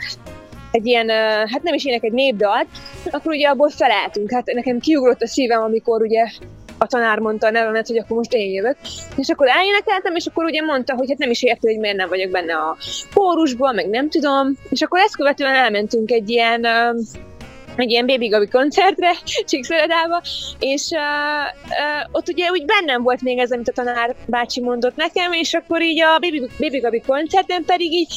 egy 0.73 0.85
ilyen, 0.85 1.09
hát 1.47 1.63
nem 1.63 1.73
is 1.73 1.85
ének, 1.85 2.03
egy 2.03 2.11
népdalt, 2.11 2.67
akkor 3.11 3.31
ugye 3.31 3.47
abból 3.47 3.69
felálltunk. 3.69 4.31
Hát 4.31 4.53
nekem 4.53 4.79
kiugrott 4.79 5.21
a 5.21 5.27
szívem, 5.27 5.61
amikor 5.61 6.01
ugye 6.01 6.25
a 6.77 6.87
tanár 6.87 7.19
mondta 7.19 7.47
a 7.47 7.51
nevemet, 7.51 7.87
hogy 7.87 7.97
akkor 7.97 8.17
most 8.17 8.33
én 8.33 8.53
jövök. 8.53 8.77
És 9.15 9.29
akkor 9.29 9.47
elénekeltem, 9.47 10.15
és 10.15 10.25
akkor 10.25 10.43
ugye 10.43 10.61
mondta, 10.61 10.95
hogy 10.95 11.09
hát 11.09 11.17
nem 11.17 11.29
is 11.29 11.43
érte, 11.43 11.69
hogy 11.69 11.79
miért 11.79 11.97
nem 11.97 12.09
vagyok 12.09 12.31
benne 12.31 12.55
a 12.55 12.77
kórusban, 13.13 13.75
meg 13.75 13.89
nem 13.89 14.09
tudom. 14.09 14.57
És 14.69 14.81
akkor 14.81 14.99
ezt 14.99 15.15
követően 15.15 15.55
elmentünk 15.55 16.11
egy 16.11 16.29
ilyen 16.29 16.65
egy 17.75 17.91
ilyen 17.91 18.05
Baby 18.05 18.27
Gabi 18.27 18.47
koncertre, 18.47 19.11
Csíkszeredába, 19.49 20.21
és 20.59 20.89
uh, 20.91 20.99
uh, 21.69 22.09
ott 22.11 22.29
ugye 22.29 22.49
úgy 22.49 22.65
bennem 22.65 23.03
volt 23.03 23.21
még 23.21 23.37
ez, 23.37 23.51
amit 23.51 23.67
a 23.67 23.71
tanár 23.71 24.15
bácsi 24.27 24.61
mondott 24.61 24.95
nekem, 24.95 25.31
és 25.31 25.53
akkor 25.53 25.81
így 25.81 26.01
a 26.01 26.19
Baby, 26.19 26.49
Baby 26.59 26.79
Gabi 26.79 27.01
koncerten 27.07 27.63
pedig 27.65 27.91
így 27.91 28.13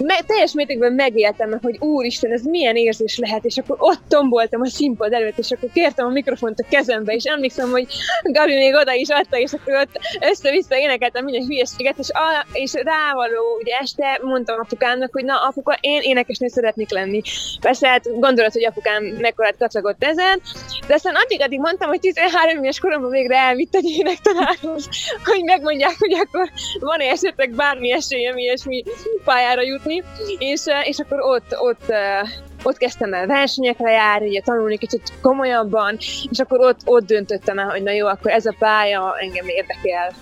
me- 0.00 0.26
teljes 0.26 0.52
mértékben 0.52 0.92
megéltem, 0.92 1.58
hogy 1.62 1.76
úristen, 1.80 2.32
ez 2.32 2.42
milyen 2.42 2.76
érzés 2.76 3.18
lehet, 3.18 3.44
és 3.44 3.56
akkor 3.56 3.76
ott 3.78 4.00
tomboltam 4.08 4.60
a 4.60 4.66
színpad 4.66 5.12
előtt, 5.12 5.38
és 5.38 5.50
akkor 5.50 5.68
kértem 5.72 6.06
a 6.06 6.10
mikrofont 6.10 6.60
a 6.60 6.66
kezembe, 6.70 7.12
és 7.12 7.24
emlékszem, 7.24 7.70
hogy 7.70 7.86
Gabi 8.22 8.54
még 8.54 8.74
oda 8.74 8.92
is 8.92 9.08
adta, 9.08 9.38
és 9.38 9.52
akkor 9.52 9.74
ott 9.74 9.98
össze-vissza 10.30 10.78
énekeltem 10.78 11.24
minden 11.24 11.46
hülyeséget, 11.46 11.98
és, 11.98 12.08
a, 12.10 12.46
és 12.52 12.72
rávaló, 12.72 13.58
ugye 13.60 13.76
este 13.76 14.20
mondtam 14.22 14.60
apukámnak, 14.60 15.12
hogy 15.12 15.24
na 15.24 15.36
apuka, 15.36 15.78
én 15.80 16.00
énekesnő 16.02 16.48
szeretnék 16.48 16.90
lenni. 16.90 17.20
Persze 17.60 17.88
hát 17.88 18.18
gondolod, 18.20 18.52
hogy 18.52 18.64
apukám 18.64 19.04
mekkorát 19.04 19.56
kacagott 19.58 20.04
ezen, 20.04 20.40
de 20.86 20.94
aztán 20.94 21.14
addig-addig 21.14 21.60
mondtam, 21.60 21.88
hogy 21.88 22.00
13 22.00 22.62
éves 22.62 22.78
koromban 22.78 23.10
végre 23.10 23.36
elvitt 23.36 23.74
egy 23.74 23.88
énektanárhoz, 23.98 24.88
hogy 25.24 25.42
megmondják, 25.44 25.94
hogy 25.98 26.12
akkor 26.12 26.50
van-e 26.80 27.04
esetleg 27.04 27.50
bármi 27.50 27.92
esélyem 27.92 28.36
ilyesmi 28.36 28.84
pályára 29.24 29.62
jutni, 29.62 29.89
és, 30.38 30.64
eh, 30.64 30.88
és 30.88 30.98
akkor 30.98 31.20
ott, 31.20 31.56
ott, 31.58 31.90
eh, 31.90 32.28
ott 32.62 32.76
kezdtem 32.76 33.14
el 33.14 33.26
versenyekre 33.26 33.90
járni, 33.90 34.28
ugye 34.28 34.40
tanulni 34.40 34.78
kicsit 34.78 35.12
komolyabban, 35.22 35.96
és 36.30 36.38
akkor 36.38 36.60
ott, 36.60 36.80
ott 36.84 37.06
döntöttem 37.06 37.58
el, 37.58 37.68
hogy 37.68 37.82
na 37.82 37.90
jó, 37.90 38.06
akkor 38.06 38.30
ez 38.30 38.46
a 38.46 38.54
pálya 38.58 39.14
engem 39.20 39.48
érdekel. 39.48 40.12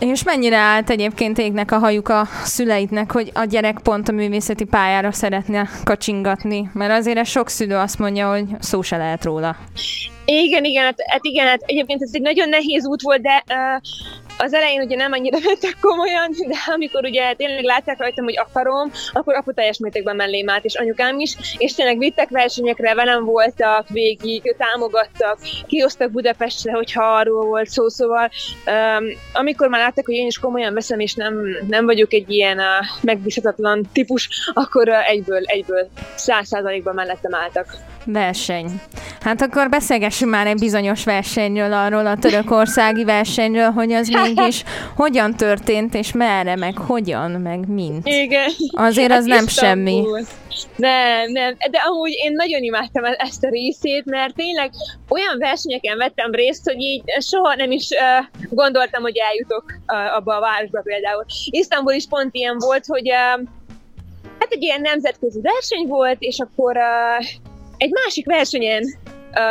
És 0.00 0.22
mennyire 0.22 0.56
állt 0.56 0.90
egyébként 0.90 1.38
égnek 1.38 1.72
a 1.72 1.78
hajuk 1.78 2.08
a 2.08 2.24
szüleidnek, 2.44 3.12
hogy 3.12 3.30
a 3.34 3.44
gyerek 3.44 3.78
pont 3.82 4.08
a 4.08 4.12
művészeti 4.12 4.64
pályára 4.64 5.12
szeretne 5.12 5.68
kacsingatni? 5.84 6.70
Mert 6.72 6.92
azért 6.92 7.26
sok 7.26 7.48
szülő 7.48 7.76
azt 7.76 7.98
mondja, 7.98 8.30
hogy 8.30 8.44
szó 8.58 8.82
se 8.82 8.96
lehet 8.96 9.24
róla. 9.24 9.56
Igen, 10.24 10.64
igen, 10.64 10.84
hát, 10.84 10.94
hát 11.06 11.24
igen, 11.24 11.46
hát 11.46 11.62
egyébként 11.66 12.02
ez 12.02 12.10
egy 12.12 12.20
nagyon 12.20 12.48
nehéz 12.48 12.86
út 12.86 13.02
volt, 13.02 13.20
de 13.20 13.44
uh, 13.48 13.80
az 14.42 14.54
elején 14.54 14.80
ugye 14.82 14.96
nem 14.96 15.12
annyira 15.12 15.38
vettek 15.48 15.76
komolyan, 15.80 16.30
de 16.46 16.56
amikor 16.74 17.04
ugye 17.04 17.34
tényleg 17.34 17.64
látták 17.64 17.98
rajtam, 17.98 18.24
hogy 18.24 18.38
akarom, 18.38 18.90
akkor 19.12 19.34
apu 19.34 19.52
teljes 19.52 19.78
mértékben 19.78 20.16
mellém 20.16 20.48
állt, 20.48 20.64
és 20.64 20.74
anyukám 20.74 21.18
is, 21.18 21.36
és 21.58 21.74
tényleg 21.74 21.98
vittek 21.98 22.28
versenyekre, 22.28 22.94
velem 22.94 23.24
voltak 23.24 23.88
végig, 23.88 24.54
támogattak, 24.58 25.38
kihoztak 25.66 26.10
Budapestre, 26.10 26.72
hogyha 26.72 27.04
arról 27.04 27.46
volt 27.46 27.68
szó, 27.68 27.88
szóval 27.88 28.30
um, 28.66 29.04
amikor 29.32 29.68
már 29.68 29.80
látták, 29.80 30.06
hogy 30.06 30.14
én 30.14 30.26
is 30.26 30.38
komolyan 30.38 30.74
veszem, 30.74 30.98
és 30.98 31.14
nem, 31.14 31.34
nem 31.68 31.84
vagyok 31.84 32.12
egy 32.12 32.30
ilyen 32.30 32.58
uh, 32.58 32.64
megbízhatatlan 33.02 33.88
típus, 33.92 34.50
akkor 34.54 34.88
uh, 34.88 35.10
egyből, 35.10 35.42
egyből 35.44 35.88
száz 36.14 36.46
százalékban 36.46 36.94
mellettem 36.94 37.34
álltak. 37.34 37.76
Verseny. 38.04 38.66
Hát 39.20 39.42
akkor 39.42 39.68
beszélgessünk 39.68 40.30
már 40.30 40.46
egy 40.46 40.58
bizonyos 40.58 41.04
versenyről, 41.04 41.72
arról 41.72 42.06
a 42.06 42.16
törökországi 42.16 43.04
versenyről, 43.04 43.70
hogy 43.70 43.92
az 43.92 44.08
mégis 44.08 44.64
hogyan 44.96 45.36
történt, 45.36 45.94
és 45.94 46.12
merre, 46.12 46.56
meg 46.56 46.78
hogyan, 46.78 47.30
meg 47.30 47.68
mint. 47.68 48.06
Igen. 48.06 48.50
Azért 48.72 49.12
az 49.12 49.24
nem 49.24 49.46
semmi. 49.46 49.96
Isztambul. 49.96 50.26
Nem, 50.76 51.30
nem, 51.32 51.56
de 51.70 51.78
amúgy 51.78 52.12
én 52.24 52.32
nagyon 52.32 52.62
imádtam 52.62 53.04
ezt 53.04 53.44
a 53.44 53.48
részét, 53.48 54.04
mert 54.04 54.34
tényleg 54.34 54.70
olyan 55.08 55.38
versenyeken 55.38 55.96
vettem 55.96 56.30
részt, 56.30 56.64
hogy 56.64 56.80
így 56.80 57.02
soha 57.18 57.54
nem 57.54 57.70
is 57.70 57.88
uh, 57.90 58.48
gondoltam, 58.50 59.02
hogy 59.02 59.16
eljutok 59.16 59.64
uh, 59.86 60.16
abba 60.16 60.36
a 60.36 60.40
városba 60.40 60.80
például. 60.80 61.24
Isztambul 61.50 61.92
is 61.92 62.06
pont 62.08 62.34
ilyen 62.34 62.58
volt, 62.58 62.86
hogy 62.86 63.10
uh, 63.10 63.46
hát 64.38 64.50
egy 64.50 64.62
ilyen 64.62 64.80
nemzetközi 64.80 65.40
verseny 65.40 65.86
volt, 65.86 66.16
és 66.20 66.38
akkor 66.38 66.76
uh, 66.76 67.26
egy 67.80 67.90
másik 67.90 68.26
versenyen 68.26 68.82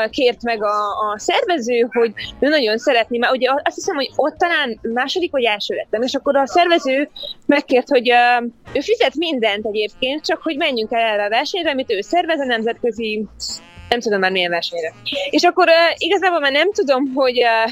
kért 0.09 0.41
meg 0.43 0.63
a, 0.63 1.11
a 1.11 1.19
szervező, 1.19 1.87
hogy 1.91 2.11
ő 2.39 2.47
nagyon 2.47 2.77
szeretné, 2.77 3.17
mert 3.17 3.33
ugye 3.33 3.49
azt 3.63 3.75
hiszem, 3.75 3.95
hogy 3.95 4.09
ott 4.15 4.37
talán 4.37 4.79
második 4.81 5.31
vagy 5.31 5.43
első 5.43 5.75
lettem, 5.75 6.01
és 6.01 6.13
akkor 6.13 6.35
a 6.35 6.47
szervező 6.47 7.09
megkért, 7.45 7.89
hogy 7.89 8.11
uh, 8.11 8.47
ő 8.73 8.79
fizet 8.79 9.15
mindent 9.15 9.65
egyébként, 9.65 10.25
csak 10.25 10.41
hogy 10.41 10.57
menjünk 10.57 10.91
el 10.91 10.99
erre 10.99 11.23
a 11.23 11.29
versenyre, 11.29 11.71
amit 11.71 11.91
ő 11.91 12.01
szervez 12.01 12.39
a 12.39 12.45
nemzetközi, 12.45 13.25
nem 13.89 13.99
tudom 13.99 14.19
már 14.19 14.31
milyen 14.31 14.51
versenyre. 14.51 14.93
És 15.29 15.43
akkor 15.43 15.67
uh, 15.67 15.95
igazából 15.97 16.39
már 16.39 16.51
nem 16.51 16.71
tudom, 16.71 17.13
hogy 17.13 17.43
uh, 17.43 17.71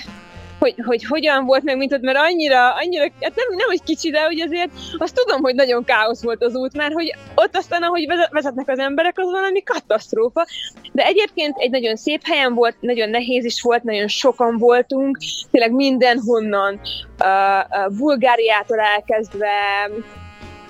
hogy, 0.59 0.75
hogy 0.85 1.05
hogyan 1.05 1.45
volt 1.45 1.63
meg, 1.63 1.77
mint 1.77 1.93
ott, 1.93 2.01
mert 2.01 2.17
annyira, 2.17 2.73
annyira, 2.73 3.03
hát 3.03 3.35
nem, 3.35 3.57
nem 3.57 3.69
egy 3.69 3.83
kicsi, 3.83 4.09
de 4.09 4.21
hogy 4.21 4.41
azért 4.41 4.69
azt 4.97 5.15
tudom, 5.15 5.41
hogy 5.41 5.55
nagyon 5.55 5.83
káosz 5.83 6.23
volt 6.23 6.43
az 6.43 6.55
út, 6.55 6.73
mert 6.73 6.93
hogy 6.93 7.15
ott 7.35 7.57
aztán, 7.57 7.83
ahogy 7.83 8.07
vezet- 8.07 8.31
vezetnek 8.31 8.69
az 8.69 8.79
emberek, 8.79 9.19
az 9.19 9.31
valami 9.31 9.63
katasztrófa. 9.63 10.47
De 10.91 11.05
egyébként 11.05 11.57
egy 11.57 11.69
nagyon 11.69 11.95
szép 11.95 12.21
helyen 12.23 12.53
volt, 12.53 12.75
nagyon 12.79 13.09
nehéz 13.09 13.45
is 13.45 13.61
volt, 13.61 13.83
nagyon 13.83 14.07
sokan 14.07 14.57
voltunk, 14.57 15.17
tényleg 15.51 15.71
mindenhonnan, 15.71 16.79
uh, 17.19 17.87
uh, 17.87 17.97
Bulgáriától 17.97 18.79
elkezdve, 18.79 19.49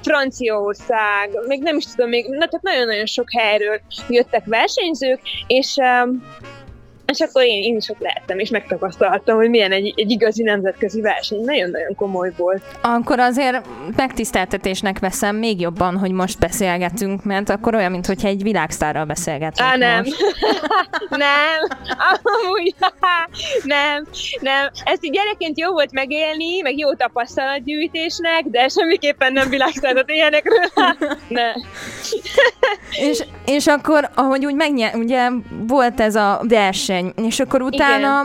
Franciaország, 0.01 1.29
még 1.47 1.61
nem 1.61 1.77
is 1.77 1.85
tudom, 1.85 2.09
még, 2.09 2.25
na, 2.25 2.47
tehát 2.47 2.61
nagyon-nagyon 2.61 3.05
sok 3.05 3.27
helyről 3.37 3.79
jöttek 4.09 4.45
versenyzők, 4.45 5.19
és 5.47 5.75
um, 5.75 6.23
És 7.11 7.19
akkor 7.19 7.43
én, 7.43 7.63
én 7.63 7.75
is 7.75 7.89
ott 7.89 7.99
lehettem, 7.99 8.39
és 8.39 8.49
megtapasztaltam, 8.49 9.35
hogy 9.35 9.49
milyen 9.49 9.71
egy, 9.71 9.93
egy 9.95 10.11
igazi 10.11 10.43
nemzetközi 10.43 11.01
verseny. 11.01 11.41
Nagyon-nagyon 11.43 11.95
komoly 11.95 12.31
volt. 12.37 12.61
Akkor 12.81 13.19
azért 13.19 13.65
megtiszteltetésnek 13.95 14.99
veszem 14.99 15.35
még 15.35 15.59
jobban, 15.59 15.97
hogy 15.97 16.11
most 16.11 16.39
beszélgetünk, 16.39 17.23
mert 17.23 17.49
akkor 17.49 17.75
olyan, 17.75 17.91
mintha 17.91 18.27
egy 18.27 18.43
világsztárral 18.43 19.05
beszélgetünk 19.05 19.69
Á, 19.69 19.75
nem. 19.75 20.03
nem. 21.09 21.77
Amúgy, 21.97 22.75
nem. 23.75 24.05
Nem. 24.41 24.71
Ezt 24.83 25.05
így 25.05 25.11
gyerekként 25.11 25.59
jó 25.59 25.71
volt 25.71 25.91
megélni, 25.91 26.61
meg 26.61 26.77
jó 26.77 26.93
tapasztalatgyűjtésnek, 26.93 28.43
de 28.43 28.67
semmiképpen 28.67 29.33
nem 29.33 29.49
világsztárat 29.49 30.09
élnek 30.09 30.43
róla. 30.45 30.95
Ne. 31.27 31.51
És, 32.91 33.23
és 33.45 33.67
akkor, 33.67 34.09
ahogy 34.15 34.45
úgy 34.45 34.55
megnyer, 34.55 34.95
ugye 34.95 35.29
volt 35.67 35.99
ez 35.99 36.15
a 36.15 36.41
verseny, 36.47 37.13
és 37.15 37.39
akkor 37.39 37.61
utána 37.61 38.23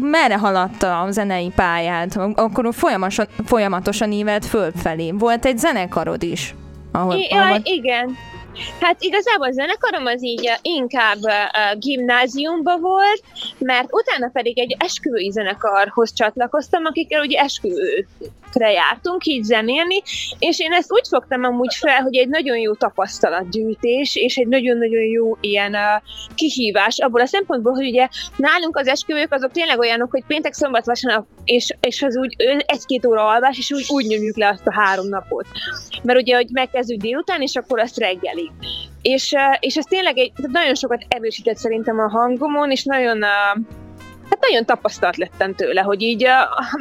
merre 0.00 0.38
haladt 0.38 0.82
a 0.82 1.06
zenei 1.10 1.52
pályád? 1.56 2.12
Akkor 2.34 2.74
folyamatosan, 2.74 3.26
folyamatosan 3.46 4.12
ívelt 4.12 4.46
fölfelé. 4.46 5.10
Volt 5.10 5.44
egy 5.44 5.58
zenekarod 5.58 6.22
is? 6.22 6.54
Ahol, 6.92 7.14
I- 7.14 7.28
ahol, 7.30 7.48
ja, 7.48 7.60
igen. 7.62 8.16
Hát 8.80 8.96
igazából 8.98 9.46
a 9.46 9.52
zenekarom 9.52 10.06
az 10.06 10.24
így 10.24 10.46
uh, 10.48 10.56
inkább 10.62 11.18
uh, 11.22 11.78
gimnáziumban 11.78 12.80
volt, 12.80 13.22
mert 13.58 13.88
utána 13.90 14.30
pedig 14.32 14.58
egy 14.58 14.76
esküvői 14.78 15.30
zenekarhoz 15.30 16.12
csatlakoztam, 16.14 16.84
akikkel 16.84 17.20
ugye 17.20 17.40
esküvőkre 18.50 18.72
jártunk 18.72 19.24
így 19.24 19.42
zenélni, 19.42 20.02
és 20.38 20.58
én 20.58 20.72
ezt 20.72 20.92
úgy 20.92 21.08
fogtam 21.08 21.44
amúgy 21.44 21.74
fel, 21.74 22.00
hogy 22.00 22.16
egy 22.16 22.28
nagyon 22.28 22.58
jó 22.58 22.74
tapasztalatgyűjtés, 22.74 24.16
és 24.16 24.36
egy 24.36 24.48
nagyon-nagyon 24.48 25.02
jó 25.02 25.36
ilyen 25.40 25.74
uh, 25.74 26.02
kihívás 26.34 26.98
abból 26.98 27.20
a 27.20 27.26
szempontból, 27.26 27.72
hogy 27.72 27.88
ugye 27.88 28.08
nálunk 28.36 28.76
az 28.76 28.86
esküvők 28.86 29.32
azok 29.32 29.50
tényleg 29.50 29.78
olyanok, 29.78 30.10
hogy 30.10 30.24
péntek, 30.26 30.52
szombat, 30.52 30.86
vasárnap, 30.86 31.26
és, 31.44 31.66
és 31.80 32.02
az 32.02 32.16
úgy 32.16 32.34
egy-két 32.66 33.06
óra 33.06 33.26
alvás, 33.26 33.58
és 33.58 33.72
úgy, 33.72 33.84
úgy 33.88 34.06
nyomjuk 34.06 34.36
le 34.36 34.48
azt 34.48 34.66
a 34.66 34.72
három 34.72 35.08
napot. 35.08 35.46
Mert 36.02 36.20
ugye, 36.20 36.36
hogy 36.36 36.48
megkezdjük 36.52 37.00
délután, 37.00 37.40
és 37.40 37.56
akkor 37.56 37.80
azt 37.80 37.98
reggelig. 37.98 38.50
És, 39.02 39.32
eh, 39.32 39.56
és 39.60 39.76
ez 39.76 39.84
tényleg 39.84 40.18
egy, 40.18 40.32
nagyon 40.36 40.74
sokat 40.74 41.04
erősített 41.08 41.56
szerintem 41.56 41.98
a 41.98 42.08
hangomon, 42.08 42.70
és 42.70 42.84
nagyon, 42.84 43.22
eh, 43.22 43.30
hát 44.30 44.40
nagyon 44.40 44.64
tapasztalt 44.64 45.16
lettem 45.16 45.54
tőle, 45.54 45.80
hogy 45.80 46.02
így 46.02 46.26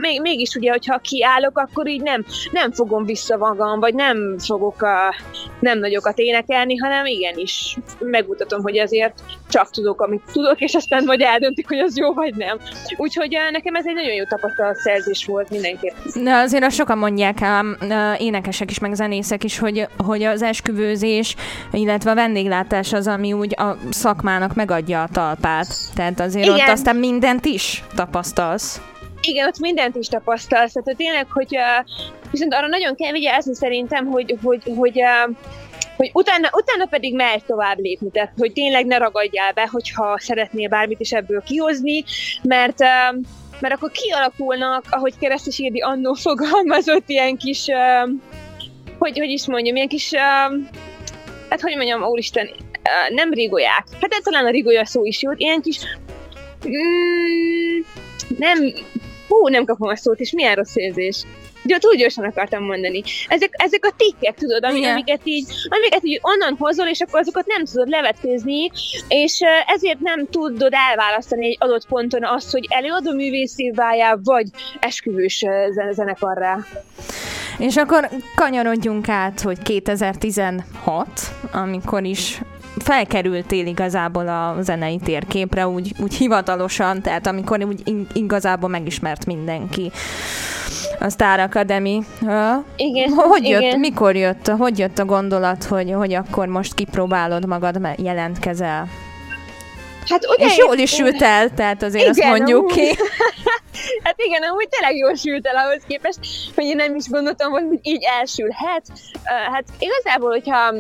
még, 0.02 0.22
mégis 0.22 0.56
ugye, 0.56 0.72
hogyha 0.72 0.98
kiállok, 0.98 1.58
akkor 1.58 1.88
így 1.88 2.02
nem, 2.02 2.26
nem 2.52 2.72
fogom 2.72 3.06
vissza 3.06 3.38
magam, 3.38 3.80
vagy 3.80 3.94
nem 3.94 4.36
fogok 4.38 4.82
a, 4.82 5.16
nem 5.60 5.80
nagyokat 5.80 6.18
énekelni, 6.18 6.76
hanem 6.76 7.06
igenis 7.06 7.78
megmutatom, 8.00 8.62
hogy 8.62 8.78
azért 8.78 9.14
csak 9.50 9.72
tudok, 9.72 10.02
amit 10.02 10.22
tudok, 10.32 10.62
és 10.62 10.74
aztán 10.74 11.04
majd 11.06 11.22
eldöntik, 11.22 11.68
hogy 11.68 11.80
az 11.80 11.98
jó 11.98 12.14
vagy 12.14 12.36
nem. 12.36 12.58
Úgyhogy 12.98 13.38
nekem 13.52 13.76
ez 13.76 13.86
egy 13.88 13.94
nagyon 13.94 14.14
jó 14.14 14.24
tapasztalatszerzés 14.24 15.26
volt 15.26 15.50
mindenképp. 15.50 15.96
De 16.24 16.34
azért 16.34 16.64
azt 16.64 16.76
sokan 16.76 16.98
mondják, 16.98 17.42
ám, 17.42 17.78
énekesek 18.18 18.72
is, 18.72 18.80
meg 18.80 18.94
zenészek 18.94 19.44
is, 19.44 19.60
hogy, 19.60 19.88
hogy 19.98 20.24
az 20.24 20.42
esküvőzés, 20.42 21.36
illetve 21.72 22.12
a 22.12 22.16
vendéglátás 22.16 22.94
az, 22.94 23.08
ami 23.08 23.34
úgy 23.34 23.56
a 23.58 23.78
szakmának 23.90 24.54
megadja 24.56 25.02
a 25.02 25.08
talpát. 25.12 25.68
Tehát 25.96 26.20
azért 26.20 26.46
Igen. 26.46 26.60
ott 26.60 26.68
aztán 26.68 26.96
mindent 27.44 27.62
is 27.62 27.84
tapasztalsz. 27.96 28.82
Igen, 29.22 29.48
ott 29.48 29.60
mindent 29.60 29.96
is 29.96 30.08
tapasztalsz. 30.08 30.74
Tehát 30.74 30.98
tényleg, 30.98 31.28
hogy 31.32 31.56
viszont 32.32 32.54
arra 32.54 32.68
nagyon 32.68 32.96
kell 32.96 33.12
vigyázni 33.12 33.56
szerintem, 33.56 34.06
hogy, 34.06 34.38
hogy, 34.44 34.62
hogy, 34.76 35.02
hogy 35.98 36.10
utána, 36.14 36.50
utána 36.52 36.86
pedig 36.90 37.16
merj 37.16 37.42
tovább 37.48 37.78
lépni, 37.78 38.10
tehát 38.12 38.34
hogy 38.38 38.54
tényleg 38.54 38.86
ne 38.86 38.98
ragadjál 38.98 39.54
be, 39.54 39.68
hogyha 39.72 40.20
szeretnél 40.20 40.70
bármit 40.70 41.00
is 41.00 41.12
ebből 41.12 41.42
kihozni, 41.42 42.04
mert 42.44 42.78
mert 43.62 43.74
akkor 43.74 43.92
kialakulnak, 43.92 44.84
ahogy 44.90 45.14
Keresztes 45.20 45.58
Ildi 45.60 45.82
annó 45.82 46.14
fogalmazott, 46.28 47.10
ilyen 47.10 47.38
kis, 47.38 47.66
hogy, 49.00 49.18
hogy 49.18 49.30
is 49.30 49.48
mondjam, 49.48 49.76
ilyen 49.76 49.88
kis, 49.88 50.14
hát 51.50 51.62
hogy 51.62 51.76
mondjam, 51.76 52.04
úristen, 52.04 52.50
nem 53.10 53.34
rigolyák. 53.34 53.84
Hát 54.02 54.14
ez 54.14 54.24
talán 54.24 54.46
a 54.46 54.50
rigolya 54.50 54.86
szó 54.86 55.06
is 55.06 55.22
jó, 55.22 55.32
ilyen 55.36 55.62
kis, 55.62 55.80
mm, 56.68 57.80
nem, 58.38 58.58
hú, 59.28 59.48
nem 59.48 59.66
kapom 59.66 59.88
a 59.88 59.96
szót, 59.96 60.20
és 60.20 60.32
milyen 60.32 60.56
rossz 60.56 60.76
érzés. 60.76 61.24
Ugye 61.64 61.78
túl 61.78 61.96
gyorsan 61.96 62.26
akartam 62.26 62.64
mondani. 62.64 63.04
Ezek, 63.28 63.50
ezek 63.52 63.86
a 63.86 63.94
tikkek, 63.98 64.36
tudod, 64.36 64.64
ami, 64.64 64.78
Igen. 64.78 64.92
amiket 64.92 65.22
így, 65.24 65.46
amiket 65.70 66.04
így 66.04 66.20
onnan 66.22 66.56
hozol, 66.60 66.88
és 66.88 67.00
akkor 67.00 67.20
azokat 67.20 67.46
nem 67.48 67.66
tudod 67.66 67.90
levetkőzni, 67.90 68.72
és 69.08 69.40
ezért 69.66 70.00
nem 70.00 70.28
tudod 70.28 70.74
elválasztani 70.90 71.46
egy 71.46 71.58
adott 71.60 71.88
ponton 71.88 72.26
azt, 72.26 72.52
hogy 72.52 72.66
előadó 72.70 73.12
művészé 73.14 73.70
váljál, 73.70 74.20
vagy 74.24 74.48
esküvős 74.80 75.46
zen- 75.72 75.94
zenekarrá. 75.94 76.58
És 77.58 77.76
akkor 77.76 78.10
kanyarodjunk 78.36 79.10
át, 79.10 79.42
hogy 79.42 79.62
2016, 79.62 81.08
amikor 81.52 82.04
is 82.04 82.40
felkerültél 82.84 83.66
igazából 83.66 84.28
a 84.28 84.56
zenei 84.62 84.98
térképre, 85.04 85.68
úgy, 85.68 85.92
úgy 86.00 86.14
hivatalosan, 86.14 87.02
tehát 87.02 87.28
amikor 87.28 87.64
úgy 87.64 87.82
in- 87.84 88.08
igazából 88.14 88.70
megismert 88.70 89.26
mindenki 89.26 89.92
a 91.00 91.10
Star 91.10 91.40
Academy. 91.40 92.02
Igen, 92.76 93.10
Hogy 93.16 93.48
jött, 93.48 93.62
igen. 93.62 93.80
mikor 93.80 94.16
jött, 94.16 94.48
hogy 94.48 94.80
jött 94.80 95.00
a 95.00 95.06
gondolat, 95.06 95.64
hogy, 95.64 95.92
hogy 95.92 96.14
akkor 96.14 96.48
most 96.48 96.74
kipróbálod 96.74 97.46
magad, 97.48 97.80
mert 97.80 98.02
jelentkezel? 98.02 98.88
Hát 100.10 100.26
ugye, 100.38 100.46
És 100.46 100.58
jól 100.58 100.78
is 100.78 100.90
sült 100.90 101.22
el, 101.22 101.50
tehát 101.54 101.84
azért 101.84 102.08
azt 102.08 102.18
Igen, 102.18 102.30
mondjuk 102.30 102.58
amúgy. 102.60 102.74
ki. 102.74 102.88
Hát 104.04 104.16
igen, 104.18 104.42
amúgy 104.44 104.68
tényleg 104.70 104.98
jól 104.98 105.16
sült 105.16 105.46
el 105.48 105.56
ahhoz 105.56 105.82
képest, 105.88 106.20
hogy 106.56 106.64
én 106.64 106.76
nem 106.76 106.96
is 106.96 107.08
gondoltam, 107.10 107.52
hogy 107.52 107.64
így 107.82 108.04
elsülhet. 108.20 108.82
Uh, 109.16 109.54
Hát 109.54 109.64
igazából, 109.80 110.30
hogyha 110.30 110.74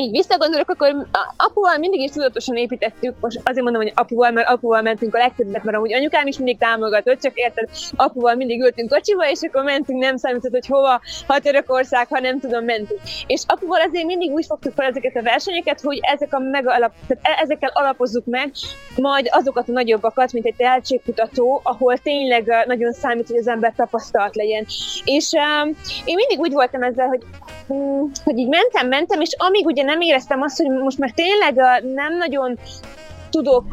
így 0.00 0.10
visszagondolok, 0.10 0.70
akkor 0.70 1.06
apuval 1.36 1.78
mindig 1.78 2.00
is 2.00 2.10
tudatosan 2.10 2.56
építettük, 2.56 3.14
most 3.20 3.40
azért 3.44 3.62
mondom, 3.62 3.82
hogy 3.82 3.92
apuval, 3.94 4.30
mert 4.30 4.48
apuval 4.48 4.82
mentünk 4.82 5.14
a 5.14 5.18
legtöbbet, 5.18 5.64
mert 5.64 5.76
amúgy 5.76 5.94
anyukám 5.94 6.26
is 6.26 6.36
mindig 6.36 6.58
támogatott, 6.58 7.20
csak 7.20 7.32
érted, 7.34 7.68
apuval 7.96 8.34
mindig 8.34 8.60
ültünk 8.60 8.90
kocsiba, 8.90 9.30
és 9.30 9.38
akkor 9.42 9.62
mentünk, 9.64 10.00
nem 10.00 10.16
számított, 10.16 10.50
hogy 10.50 10.66
hova, 10.66 11.00
ha 11.26 11.38
Törökország, 11.38 12.06
ha 12.08 12.20
nem 12.20 12.40
tudom, 12.40 12.64
mentünk. 12.64 13.00
És 13.26 13.42
apuval 13.46 13.80
azért 13.80 14.06
mindig 14.06 14.30
úgy 14.30 14.46
fogtuk 14.46 14.72
fel 14.74 14.86
ezeket 14.86 15.16
a 15.16 15.22
versenyeket, 15.22 15.80
hogy 15.80 15.98
ezek 16.02 16.34
a 16.34 16.38
megalap, 16.38 16.92
tehát 17.06 17.24
e- 17.38 17.42
ezekkel 17.42 17.70
alapozzuk 17.74 18.24
meg, 18.24 18.52
majd 18.96 19.28
azokat 19.30 19.68
a 19.68 19.72
nagyobbakat, 19.72 20.32
mint 20.32 20.46
egy 20.46 20.56
tehetségkutató, 20.56 21.60
ahol 21.62 21.98
tényleg 21.98 22.64
nagyon 22.66 22.92
számít, 22.92 23.26
hogy 23.26 23.36
az 23.36 23.48
ember 23.48 23.72
tapasztalt 23.76 24.36
legyen. 24.36 24.66
És 25.04 25.30
um, 25.32 25.68
én 26.04 26.14
mindig 26.14 26.38
úgy 26.38 26.52
voltam 26.52 26.82
ezzel, 26.82 27.06
hogy 27.06 27.22
mm, 27.72 28.04
hogy 28.24 28.38
így 28.38 28.48
mentem, 28.48 28.88
mentem, 28.88 29.20
és 29.20 29.34
amíg 29.38 29.66
ugye 29.66 29.84
nem 29.86 30.00
éreztem 30.00 30.42
azt, 30.42 30.56
hogy 30.56 30.70
most 30.70 30.98
már 30.98 31.10
tényleg 31.10 31.84
nem 31.94 32.16
nagyon 32.16 32.58
tudok 33.30 33.64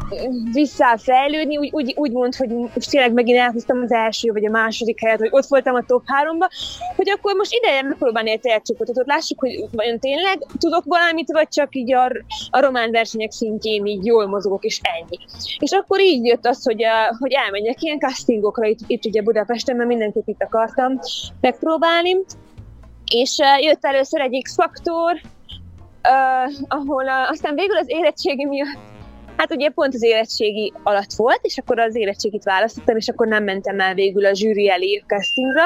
visszafejlődni, 0.52 1.56
úgy, 1.56 1.70
úgy, 1.72 1.92
úgy 1.96 2.12
mond, 2.12 2.34
hogy 2.34 2.48
most 2.48 2.90
tényleg 2.90 3.12
megint 3.12 3.38
elhúztam 3.38 3.82
az 3.82 3.92
első 3.92 4.32
vagy 4.32 4.46
a 4.46 4.50
második 4.50 5.00
helyet, 5.00 5.18
vagy 5.18 5.28
ott 5.32 5.46
voltam 5.46 5.74
a 5.74 5.84
top 5.86 6.02
háromba, 6.06 6.48
hogy 6.96 7.10
akkor 7.10 7.34
most 7.34 7.52
ideje 7.52 7.82
megpróbálni 7.82 8.30
egy 8.30 8.40
tehetségkutatót. 8.40 9.06
Lássuk, 9.06 9.40
hogy 9.40 9.64
vajon 9.72 9.98
tényleg 9.98 10.38
tudok 10.58 10.84
valamit, 10.84 11.32
vagy 11.32 11.48
csak 11.48 11.74
így 11.74 11.94
a, 11.94 12.10
a 12.50 12.60
román 12.60 12.90
versenyek 12.90 13.30
szintjén 13.30 13.86
így 13.86 14.04
jól 14.04 14.26
mozogok, 14.26 14.64
és 14.64 14.80
ennyi. 14.82 15.18
És 15.58 15.70
akkor 15.70 16.00
így 16.00 16.24
jött 16.24 16.46
az, 16.46 16.64
hogy, 16.64 16.84
uh, 16.84 17.18
hogy 17.18 17.32
elmenjek 17.32 17.82
ilyen 17.82 17.98
castingokra 17.98 18.66
itt, 18.66 18.78
itt 18.86 19.04
ugye 19.04 19.22
Budapesten, 19.22 19.76
mert 19.76 19.88
mindenképp 19.88 20.28
itt 20.28 20.42
akartam 20.42 20.98
megpróbálni. 21.40 22.16
És 23.12 23.36
uh, 23.38 23.64
jött 23.64 23.84
először 23.84 24.20
egy 24.20 24.40
X-faktor, 24.42 25.20
uh, 26.08 26.52
ahol 26.68 27.04
uh, 27.04 27.30
aztán 27.30 27.54
végül 27.54 27.76
az 27.76 27.86
érettségi 27.88 28.44
miatt 28.44 28.92
Hát 29.36 29.52
ugye 29.52 29.68
pont 29.68 29.94
az 29.94 30.02
érettségi 30.02 30.72
alatt 30.82 31.12
volt, 31.16 31.40
és 31.42 31.58
akkor 31.58 31.78
az 31.78 31.96
érettségit 31.96 32.44
választottam, 32.44 32.96
és 32.96 33.08
akkor 33.08 33.26
nem 33.26 33.44
mentem 33.44 33.80
el 33.80 33.94
végül 33.94 34.26
a 34.26 34.34
zsűri 34.34 34.70
elé 34.70 35.04
castingra. 35.06 35.62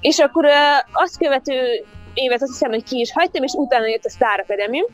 És 0.00 0.18
akkor 0.18 0.44
uh, 0.44 0.52
azt 0.92 1.18
követő 1.18 1.84
évet 2.14 2.42
azt 2.42 2.52
hiszem, 2.52 2.70
hogy 2.70 2.82
ki 2.82 3.00
is 3.00 3.12
hagytam, 3.12 3.42
és 3.42 3.52
utána 3.52 3.86
jött 3.86 4.04
a 4.04 4.10
Star 4.10 4.40
Academy. 4.40 4.84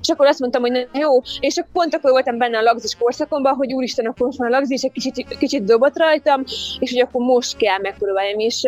És 0.00 0.08
akkor 0.08 0.26
azt 0.26 0.40
mondtam, 0.40 0.62
hogy 0.62 0.70
na, 0.70 1.00
jó, 1.00 1.20
és 1.40 1.56
akkor 1.56 1.72
pont 1.72 1.94
akkor 1.94 2.10
voltam 2.10 2.38
benne 2.38 2.58
a 2.58 2.62
lagzis 2.62 2.96
korszakomban, 2.98 3.54
hogy 3.54 3.72
úristen, 3.72 4.06
akkor 4.06 4.26
most 4.26 4.38
már 4.38 4.48
a 4.48 4.52
lagzis 4.52 4.82
egy 4.82 4.92
kicsit, 4.92 5.36
kicsit 5.38 5.64
dobott 5.64 5.98
rajtam, 5.98 6.42
és 6.78 6.90
hogy 6.90 7.00
akkor 7.00 7.24
most 7.24 7.56
kell 7.56 7.78
megpróbáljam. 7.78 8.38
És 8.38 8.62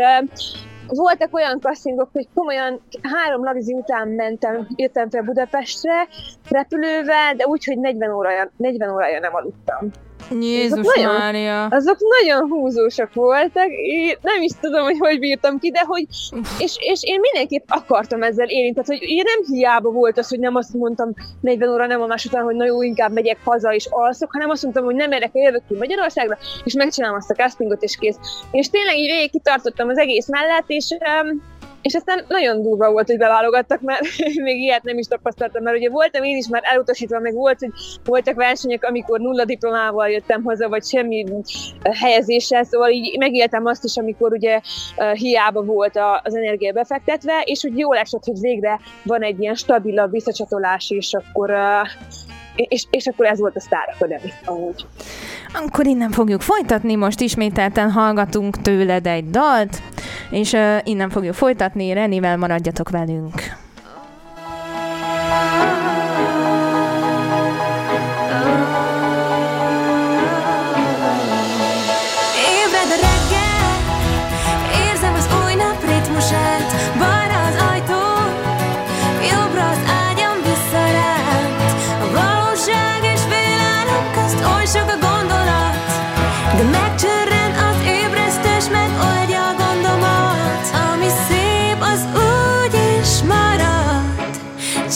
voltak 0.86 1.34
olyan 1.34 1.60
castingok, 1.60 2.08
hogy 2.12 2.28
komolyan 2.34 2.80
három 3.02 3.44
lagzi 3.44 3.74
után 3.74 4.08
mentem, 4.08 4.66
jöttem 4.76 5.10
fel 5.10 5.22
Budapestre 5.22 6.08
repülővel, 6.50 7.34
de 7.34 7.46
úgy, 7.46 7.64
hogy 7.64 7.78
40 7.78 8.10
órája, 8.10 8.50
40 8.56 8.90
órája 8.90 9.20
nem 9.20 9.34
aludtam. 9.34 9.90
Jézus 10.30 10.86
nagyon- 10.94 11.14
Mária. 11.14 11.64
azok 11.64 11.96
nagyon 12.20 12.48
húzósak 12.48 13.14
voltak, 13.14 13.68
én 13.70 14.16
nem 14.22 14.42
is 14.42 14.52
tudom, 14.60 14.82
hogy 14.82 14.98
hogy 14.98 15.18
bírtam 15.18 15.58
ki, 15.58 15.70
de 15.70 15.80
hogy, 15.86 16.06
és, 16.58 16.76
és 16.78 17.02
én 17.02 17.20
mindenképp 17.20 17.64
akartam 17.68 18.22
ezzel 18.22 18.48
élni, 18.48 18.72
tehát 18.72 18.86
hogy 18.86 19.02
én 19.02 19.22
nem 19.24 19.56
hiába 19.56 19.90
volt 19.90 20.18
az, 20.18 20.28
hogy 20.28 20.38
nem 20.38 20.54
azt 20.54 20.74
mondtam 20.74 21.14
40 21.40 21.68
óra 21.68 21.86
nem 21.86 22.00
más 22.00 22.24
után, 22.24 22.42
hogy 22.42 22.54
na 22.54 22.64
jó, 22.64 22.82
inkább 22.82 23.12
megyek 23.12 23.38
haza 23.44 23.74
és 23.74 23.86
alszok, 23.90 24.32
hanem 24.32 24.50
azt 24.50 24.62
mondtam, 24.62 24.84
hogy 24.84 24.94
nem 24.94 25.12
erre 25.12 25.30
jövök 25.32 25.62
ki 25.68 25.74
Magyarországra, 25.74 26.38
és 26.64 26.74
megcsinálom 26.74 27.16
azt 27.16 27.30
a 27.30 27.34
castingot, 27.34 27.82
és 27.82 27.96
kész. 27.96 28.16
És 28.50 28.70
tényleg 28.70 28.96
így 28.96 29.10
végig 29.10 29.30
kitartottam 29.30 29.88
az 29.88 29.98
egész 29.98 30.28
mellett, 30.28 30.64
és 30.66 30.88
um, 31.22 31.42
és 31.86 31.94
aztán 31.94 32.24
nagyon 32.28 32.62
durva 32.62 32.90
volt, 32.90 33.06
hogy 33.06 33.18
beválogattak, 33.18 33.80
mert 33.80 34.02
még 34.46 34.62
ilyet 34.62 34.82
nem 34.82 34.98
is 34.98 35.06
tapasztaltam, 35.06 35.62
mert 35.62 35.76
ugye 35.76 35.90
voltam 35.90 36.22
én 36.22 36.36
is 36.36 36.48
már 36.48 36.62
elutasítva, 36.64 37.20
meg 37.20 37.34
volt, 37.34 37.58
hogy 37.58 37.70
voltak 38.04 38.34
versenyek, 38.34 38.84
amikor 38.84 39.20
nulla 39.20 39.44
diplomával 39.44 40.08
jöttem 40.08 40.44
haza, 40.44 40.68
vagy 40.68 40.84
semmi 40.84 41.26
helyezéssel, 42.00 42.64
szóval 42.64 42.90
így 42.90 43.18
megéltem 43.18 43.66
azt 43.66 43.84
is, 43.84 43.96
amikor 43.96 44.32
ugye 44.32 44.60
uh, 44.96 45.12
hiába 45.12 45.62
volt 45.62 45.98
az 46.22 46.36
energia 46.36 46.72
befektetve, 46.72 47.42
és 47.44 47.62
hogy 47.62 47.78
jól 47.78 47.96
esett, 47.96 48.24
hogy 48.24 48.40
végre 48.40 48.80
van 49.02 49.22
egy 49.22 49.40
ilyen 49.40 49.54
stabilabb 49.54 50.10
visszacsatolás, 50.10 50.90
és 50.90 51.12
akkor 51.12 51.50
uh, 51.50 51.88
és, 52.56 52.86
és 52.90 53.06
akkor 53.06 53.26
ez 53.26 53.38
volt 53.38 53.56
a 53.56 53.60
Star 53.60 53.88
Academy, 53.94 54.32
amúgy. 54.44 54.86
Akkor 55.52 55.86
innen 55.86 56.10
fogjuk 56.10 56.40
folytatni, 56.40 56.94
most 56.94 57.20
ismételten 57.20 57.90
hallgatunk 57.90 58.62
tőled 58.62 59.06
egy 59.06 59.30
dalt, 59.30 59.82
és 60.30 60.52
uh, 60.52 60.76
innen 60.84 61.10
fogjuk 61.10 61.34
folytatni, 61.34 61.92
Renivel 61.92 62.36
maradjatok 62.36 62.90
velünk. 62.90 63.65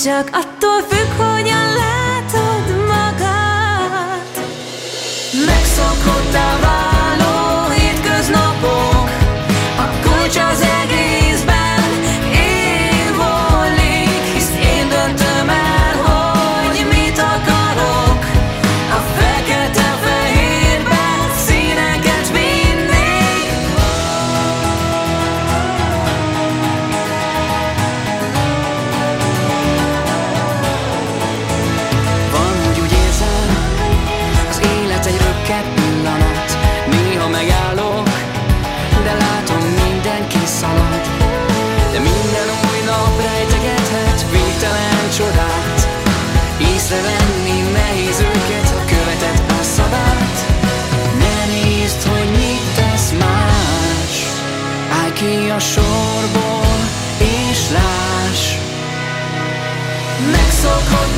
Csak 0.02 0.28
attól 0.32 0.49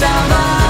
down 0.02 0.61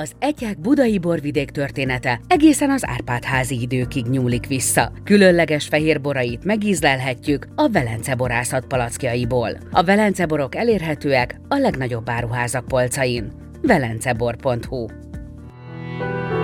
Az 0.00 0.12
Egyák 0.18 0.60
budai 0.60 0.98
borvidék 0.98 1.50
története 1.50 2.20
egészen 2.28 2.70
az 2.70 2.86
Árpád-házi 2.86 3.60
időkig 3.60 4.06
nyúlik 4.06 4.46
vissza. 4.46 4.92
Különleges 5.04 5.66
fehér 5.66 6.00
borait 6.00 6.44
megízlelhetjük 6.44 7.46
a 7.54 7.68
Velence 7.68 8.14
borászat 8.14 8.64
palackjaiból. 8.66 9.50
A 9.70 9.82
Velence 9.82 10.26
borok 10.26 10.54
elérhetőek 10.54 11.40
a 11.48 11.56
legnagyobb 11.56 12.08
áruházak 12.10 12.64
polcain. 12.64 13.32
velencebor.hu 13.62 14.86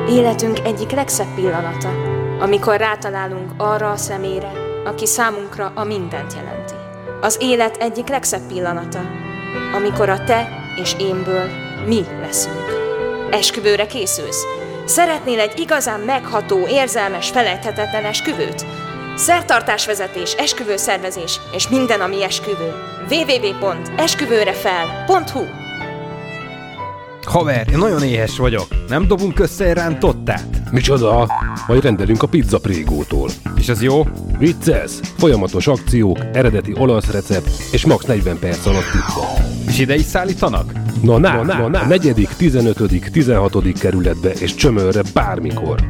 Életünk 0.09 0.59
egyik 0.59 0.91
legszebb 0.91 1.35
pillanata, 1.35 1.91
amikor 2.41 2.77
rátalálunk 2.77 3.53
arra 3.57 3.91
a 3.91 3.97
személyre, 3.97 4.53
aki 4.85 5.07
számunkra 5.07 5.73
a 5.75 5.85
mindent 5.85 6.33
jelenti. 6.33 6.75
Az 7.21 7.39
élet 7.41 7.77
egyik 7.77 8.09
legszebb 8.09 8.47
pillanata, 8.49 9.01
amikor 9.75 10.09
a 10.09 10.25
te 10.25 10.49
és 10.83 10.97
énből 10.99 11.49
mi 11.87 12.01
leszünk. 12.21 12.84
Esküvőre 13.35 13.87
készülsz? 13.87 14.45
Szeretnél 14.85 15.41
egy 15.41 15.59
igazán 15.59 16.01
megható, 16.01 16.69
érzelmes, 16.69 17.31
felejthetetlen 17.31 18.05
esküvőt? 18.05 18.67
Szertartásvezetés, 19.17 20.33
esküvőszervezés 20.33 21.41
és 21.53 21.69
minden, 21.69 22.01
ami 22.01 22.23
esküvő. 22.23 22.75
www.esküvőrefel.hu 23.11 25.64
Haver, 27.25 27.69
én 27.73 27.79
nagyon 27.79 28.03
éhes 28.03 28.39
vagyok. 28.39 28.67
Nem 28.89 29.07
dobunk 29.07 29.39
össze 29.39 29.73
rántottát? 29.73 30.45
Micsoda? 30.71 31.29
Majd 31.67 31.83
rendelünk 31.83 32.23
a 32.23 32.27
pizza 32.27 32.59
prégótól. 32.59 33.29
És 33.57 33.69
az 33.69 33.83
jó? 33.83 34.07
Vicces! 34.39 34.91
Folyamatos 35.19 35.67
akciók, 35.67 36.19
eredeti 36.33 36.75
olasz 36.79 37.11
recept 37.11 37.51
és 37.73 37.87
max 37.87 38.05
40 38.05 38.39
perc 38.39 38.67
alatt 38.67 38.91
pizza. 38.93 39.29
És 39.69 39.79
ide 39.79 39.95
is 39.95 40.05
szállítanak? 40.05 40.73
Na, 41.03 41.19
na, 41.19 41.43
na, 41.43 41.59
na, 41.59 41.69
na. 41.69 41.87
Negyedik, 41.87 42.29
15., 42.29 43.11
16. 43.13 43.79
kerületbe 43.79 44.31
és 44.31 44.55
csömörre 44.55 45.03
bármikor. 45.15 45.81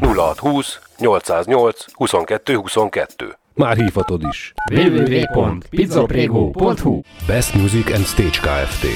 0620 0.00 0.78
808 0.98 1.84
22 1.92 2.54
22. 2.54 3.36
Már 3.54 3.76
hívhatod 3.76 4.22
is. 4.30 4.52
www.pizzaprego.hu 4.74 7.00
Best 7.26 7.54
Music 7.54 7.92
and 7.94 8.04
Stage 8.04 8.38
Kft. 8.40 8.86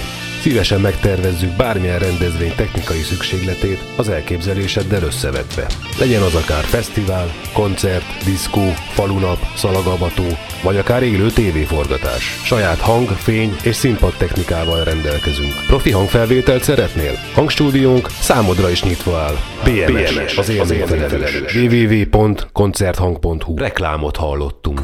Szívesen 0.41 0.81
megtervezzük 0.81 1.57
bármilyen 1.57 1.99
rendezvény 1.99 2.53
technikai 2.57 3.01
szükségletét 3.01 3.79
az 3.97 4.09
elképzeléseddel 4.09 5.03
összevetve. 5.03 5.67
Legyen 5.99 6.23
az 6.23 6.35
akár 6.35 6.65
fesztivál, 6.65 7.33
koncert, 7.53 8.25
diszkó, 8.25 8.73
falunap, 8.93 9.39
szalagavató, 9.57 10.25
vagy 10.63 10.77
akár 10.77 11.03
élő 11.03 11.31
tévéforgatás. 11.31 12.41
Saját 12.45 12.79
hang, 12.79 13.09
fény 13.09 13.57
és 13.63 13.77
színpad 13.77 14.15
technikával 14.17 14.85
rendelkezünk. 14.85 15.53
Profi 15.67 15.91
hangfelvételt 15.91 16.63
szeretnél? 16.63 17.13
Hangstúdiónk 17.35 18.09
számodra 18.21 18.71
is 18.71 18.83
nyitva 18.83 19.19
áll. 19.19 19.37
BMS, 19.65 20.15
BMS 20.15 20.39
az 20.39 20.49
élményfelelős. 20.49 21.55
www.koncerthang.hu 21.55 23.59
Reklámot 23.59 24.17
hallottunk. 24.17 24.81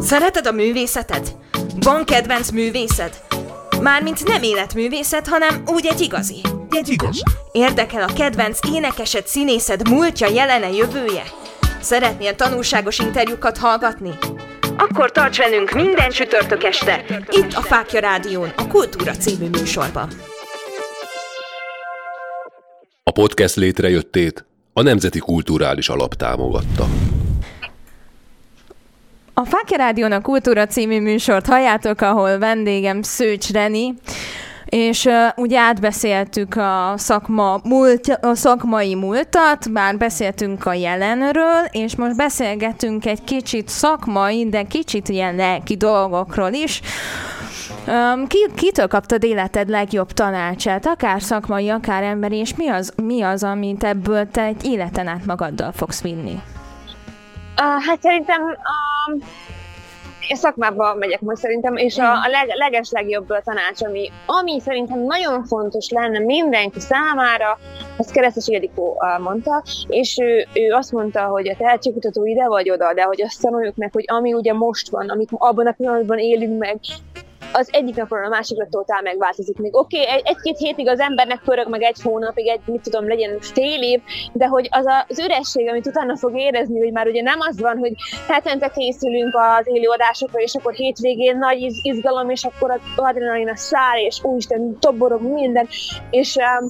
Szereted 0.00 0.46
a 0.46 0.52
művészetet? 0.52 1.36
Van 1.80 2.04
kedvenc 2.04 2.50
művészed? 2.50 3.26
Mármint 3.82 4.24
nem 4.24 4.42
életművészet, 4.42 5.28
hanem 5.28 5.62
úgy 5.66 5.86
egy 5.86 6.00
igazi. 6.00 6.40
Egy 6.70 6.88
igaz. 6.88 7.22
Érdekel 7.52 8.02
a 8.02 8.12
kedvenc 8.12 8.58
énekesed, 8.72 9.26
színészed 9.26 9.88
múltja, 9.88 10.28
jelene, 10.28 10.70
jövője? 10.70 11.22
Szeretnél 11.80 12.34
tanulságos 12.34 12.98
interjúkat 12.98 13.58
hallgatni? 13.58 14.10
Akkor 14.76 15.12
tarts 15.12 15.38
velünk 15.38 15.70
minden 15.70 16.10
csütörtök 16.10 16.64
este, 16.64 17.04
itt 17.30 17.52
a 17.52 17.60
Fákja 17.60 18.00
Rádión, 18.00 18.52
a 18.56 18.66
Kultúra 18.66 19.12
című 19.12 19.48
műsorban. 19.48 20.08
A 23.02 23.10
podcast 23.10 23.56
létrejöttét 23.56 24.44
a 24.72 24.82
Nemzeti 24.82 25.18
Kulturális 25.18 25.88
Alap 25.88 26.14
támogatta. 26.14 26.88
A 29.38 29.44
Fákja 29.44 29.76
Rádión 29.76 30.12
a 30.12 30.20
Kultúra 30.20 30.66
című 30.66 31.00
műsort 31.00 31.46
halljátok, 31.46 32.00
ahol 32.00 32.38
vendégem 32.38 33.02
Szőcs 33.02 33.50
Reni, 33.50 33.94
és 34.64 35.04
uh, 35.04 35.14
ugye 35.36 35.58
átbeszéltük 35.58 36.56
a, 36.56 36.92
szakma 36.96 37.60
múlt, 37.64 38.18
a 38.22 38.34
szakmai 38.34 38.94
múltat, 38.94 39.72
bár 39.72 39.96
beszéltünk 39.96 40.66
a 40.66 40.72
jelenről, 40.72 41.64
és 41.70 41.96
most 41.96 42.16
beszélgetünk 42.16 43.06
egy 43.06 43.24
kicsit 43.24 43.68
szakmai, 43.68 44.48
de 44.48 44.62
kicsit 44.62 45.08
ilyen 45.08 45.34
lelki 45.34 45.76
dolgokról 45.76 46.52
is. 46.52 46.80
Um, 47.86 48.26
ki, 48.26 48.46
kitől 48.54 48.86
kaptad 48.86 49.24
életed 49.24 49.68
legjobb 49.68 50.12
tanácsát, 50.12 50.86
akár 50.86 51.22
szakmai, 51.22 51.68
akár 51.68 52.02
emberi, 52.02 52.36
és 52.36 52.54
mi 52.56 52.68
az, 52.68 52.92
mi 53.02 53.22
az, 53.22 53.42
amit 53.42 53.84
ebből 53.84 54.30
te 54.30 54.42
egy 54.42 54.64
életen 54.64 55.06
át 55.06 55.26
magaddal 55.26 55.72
fogsz 55.72 56.02
vinni? 56.02 56.34
Uh, 57.60 57.84
hát 57.86 58.02
szerintem 58.02 58.42
um, 58.42 58.97
én 60.28 60.36
szakmába 60.36 60.94
megyek 60.94 61.20
most 61.20 61.40
szerintem, 61.40 61.76
és 61.76 61.98
a, 61.98 62.12
a 62.12 62.28
leg, 62.30 62.48
leges 62.54 62.90
legjobb 62.90 63.26
tanács, 63.44 63.82
ami, 63.82 64.10
ami 64.26 64.60
szerintem 64.60 64.98
nagyon 64.98 65.44
fontos 65.44 65.88
lenne 65.88 66.18
mindenki 66.18 66.80
számára, 66.80 67.58
azt 67.96 68.10
Keresztes 68.10 68.46
Ildikó 68.46 69.02
mondta, 69.22 69.62
és 69.86 70.18
ő, 70.18 70.46
ő 70.54 70.72
azt 70.72 70.92
mondta, 70.92 71.24
hogy 71.24 71.48
a 71.48 71.56
tehetségkutató 71.56 72.24
ide 72.24 72.46
vagy 72.46 72.70
oda, 72.70 72.94
de 72.94 73.02
hogy 73.02 73.22
azt 73.22 73.40
tanuljuk 73.40 73.76
meg, 73.76 73.92
hogy 73.92 74.04
ami 74.06 74.32
ugye 74.32 74.52
most 74.52 74.90
van, 74.90 75.08
amit 75.08 75.28
abban 75.32 75.66
a 75.66 75.72
pillanatban 75.72 76.18
élünk 76.18 76.58
meg, 76.58 76.80
az 77.52 77.68
egyik 77.72 77.94
napról 77.94 78.24
a 78.24 78.28
másikra 78.28 78.66
totál 78.70 79.02
megváltozik. 79.02 79.58
Még 79.58 79.76
oké, 79.76 80.02
okay, 80.02 80.20
egy-két 80.24 80.58
hétig 80.58 80.88
az 80.88 81.00
embernek 81.00 81.40
pörög, 81.44 81.68
meg 81.68 81.82
egy 81.82 82.02
hónapig, 82.02 82.48
egy, 82.48 82.60
mit 82.64 82.80
tudom, 82.82 83.08
legyen 83.08 83.40
fél 83.40 83.82
év, 83.82 84.00
de 84.32 84.46
hogy 84.46 84.68
az 84.70 84.86
a, 84.86 85.04
az 85.08 85.18
üresség, 85.18 85.68
amit 85.68 85.86
utána 85.86 86.16
fog 86.16 86.38
érezni, 86.38 86.78
hogy 86.78 86.92
már 86.92 87.06
ugye 87.06 87.22
nem 87.22 87.38
az 87.40 87.60
van, 87.60 87.78
hogy 87.78 87.92
hetente 88.28 88.68
készülünk 88.68 89.34
az 89.34 89.66
élőadásokra, 89.66 90.40
és 90.40 90.54
akkor 90.54 90.72
hétvégén 90.72 91.38
nagy 91.38 91.60
iz, 91.60 91.78
izgalom, 91.82 92.30
és 92.30 92.44
akkor 92.44 92.70
az 92.70 92.80
adrenalin 92.96 93.48
a 93.48 93.56
száll, 93.56 93.98
és 93.98 94.24
úristen, 94.24 94.78
toborog 94.80 95.22
minden, 95.22 95.68
és 96.10 96.36
um, 96.36 96.68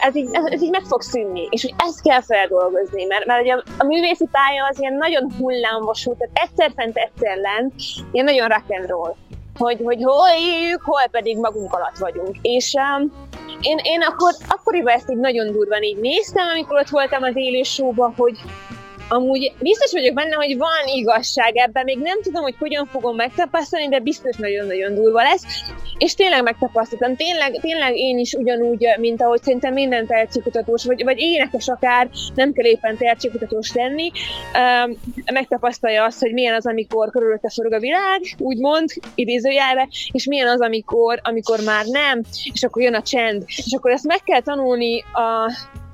ez, 0.00 0.16
így, 0.16 0.28
ez, 0.32 0.44
ez 0.44 0.62
így 0.62 0.70
meg 0.70 0.82
fog 0.82 1.02
szűnni, 1.02 1.48
és 1.50 1.62
hogy 1.62 1.74
ezt 1.86 2.02
kell 2.02 2.22
feldolgozni, 2.22 3.04
mert, 3.04 3.24
mert 3.24 3.42
ugye 3.42 3.54
a 3.78 3.84
művészi 3.84 4.28
pálya 4.32 4.66
az 4.70 4.80
ilyen 4.80 4.94
nagyon 4.94 5.32
hullámvasú, 5.38 6.16
tehát 6.16 6.48
egyszer 6.48 6.70
fent, 6.76 6.96
egyszer 6.96 7.36
lent, 7.36 7.72
ilyen 8.12 8.24
nagyon 8.24 8.48
rock 8.48 8.70
and 8.70 8.88
roll 8.88 9.14
hogy, 9.58 9.80
hogy 9.84 10.02
hol 10.02 10.28
éljük, 10.38 10.82
hol 10.82 11.06
pedig 11.10 11.38
magunk 11.38 11.72
alatt 11.72 11.98
vagyunk. 11.98 12.36
És 12.42 12.74
um, 12.74 13.12
én, 13.60 13.78
én 13.82 14.02
akkor, 14.02 14.32
akkoriban 14.48 14.94
ezt 14.94 15.10
így 15.10 15.16
nagyon 15.16 15.52
durván 15.52 15.82
így 15.82 15.98
néztem, 15.98 16.46
amikor 16.54 16.78
ott 16.78 16.88
voltam 16.88 17.22
az 17.22 17.36
élő 17.36 17.62
showba, 17.62 18.12
hogy, 18.16 18.38
Amúgy 19.08 19.52
biztos 19.60 19.92
vagyok 19.92 20.14
benne, 20.14 20.34
hogy 20.34 20.56
van 20.56 20.86
igazság 20.94 21.56
ebben, 21.56 21.84
még 21.84 21.98
nem 21.98 22.22
tudom, 22.22 22.42
hogy 22.42 22.54
hogyan 22.58 22.86
fogom 22.86 23.16
megtapasztalni, 23.16 23.88
de 23.88 23.98
biztos 23.98 24.36
nagyon-nagyon 24.36 24.94
durva 24.94 25.22
lesz. 25.22 25.44
És 25.98 26.14
tényleg 26.14 26.42
megtapasztaltam, 26.42 27.16
tényleg, 27.16 27.58
tényleg 27.60 27.96
én 27.96 28.18
is 28.18 28.32
ugyanúgy, 28.32 28.86
mint 28.98 29.22
ahogy 29.22 29.42
szerintem 29.42 29.72
minden 29.72 30.06
tehetségkutatós, 30.06 30.84
vagy, 30.84 31.04
vagy 31.04 31.18
énekes 31.18 31.68
akár, 31.68 32.08
nem 32.34 32.52
kell 32.52 32.64
éppen 32.64 32.96
tehetségkutatós 32.96 33.72
lenni, 33.74 34.10
megtapasztalja 35.32 36.04
azt, 36.04 36.20
hogy 36.20 36.32
milyen 36.32 36.54
az, 36.54 36.66
amikor 36.66 37.10
körülötte 37.10 37.50
forog 37.54 37.72
a 37.72 37.80
világ, 37.80 38.20
úgymond, 38.38 38.88
idézőjelbe, 39.14 39.88
és 40.12 40.26
milyen 40.26 40.48
az, 40.48 40.60
amikor, 40.60 41.20
amikor 41.22 41.58
már 41.64 41.84
nem, 41.84 42.22
és 42.52 42.62
akkor 42.62 42.82
jön 42.82 42.94
a 42.94 43.02
csend. 43.02 43.42
És 43.46 43.72
akkor 43.76 43.90
ezt 43.90 44.06
meg 44.06 44.20
kell 44.24 44.40
tanulni 44.40 45.04
a, 45.12 45.20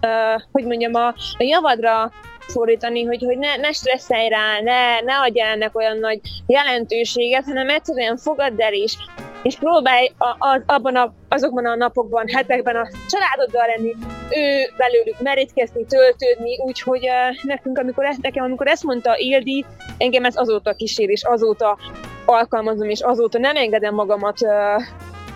a 0.07 0.47
hogy 0.53 0.65
mondjam, 0.65 0.95
a, 0.95 1.07
a 1.39 1.43
javadra 1.43 2.13
szólítani, 2.49 3.05
hogy, 3.05 3.23
hogy 3.25 3.39
ne, 3.39 3.57
ne 3.57 3.73
stresszelj 3.73 4.29
rá, 4.29 4.61
ne, 4.61 5.01
ne 5.01 5.15
adj 5.17 5.41
ennek 5.41 5.77
olyan 5.77 5.99
nagy 5.99 6.21
jelentőséget, 6.47 7.45
hanem 7.45 7.69
egyszerűen 7.69 8.17
fogadd 8.17 8.63
el 8.63 8.73
is, 8.73 8.97
és 9.43 9.57
próbálj 9.57 10.13
a, 10.19 10.27
a, 10.27 10.63
abban 10.67 10.97
a, 10.97 11.13
azokban 11.29 11.67
a 11.67 11.75
napokban, 11.75 12.29
hetekben 12.29 12.77
a 12.77 12.89
családoddal 13.09 13.67
lenni, 13.67 13.95
ő 14.31 14.73
belőlük 14.77 15.21
merítkezni, 15.21 15.85
töltődni, 15.87 16.59
úgyhogy 16.59 17.09
uh, 17.09 17.43
nekünk, 17.43 17.79
amikor, 17.79 18.05
ezt, 18.05 18.23
nekem, 18.23 18.45
amikor 18.45 18.67
ezt 18.67 18.83
mondta 18.83 19.17
Ildi, 19.17 19.65
engem 19.99 20.25
ez 20.25 20.37
azóta 20.37 20.73
kísér, 20.73 21.11
és 21.11 21.23
azóta 21.23 21.79
alkalmazom, 22.25 22.89
és 22.89 23.01
azóta 23.01 23.39
nem 23.39 23.57
engedem 23.57 23.95
magamat 23.95 24.39
uh, 24.43 24.83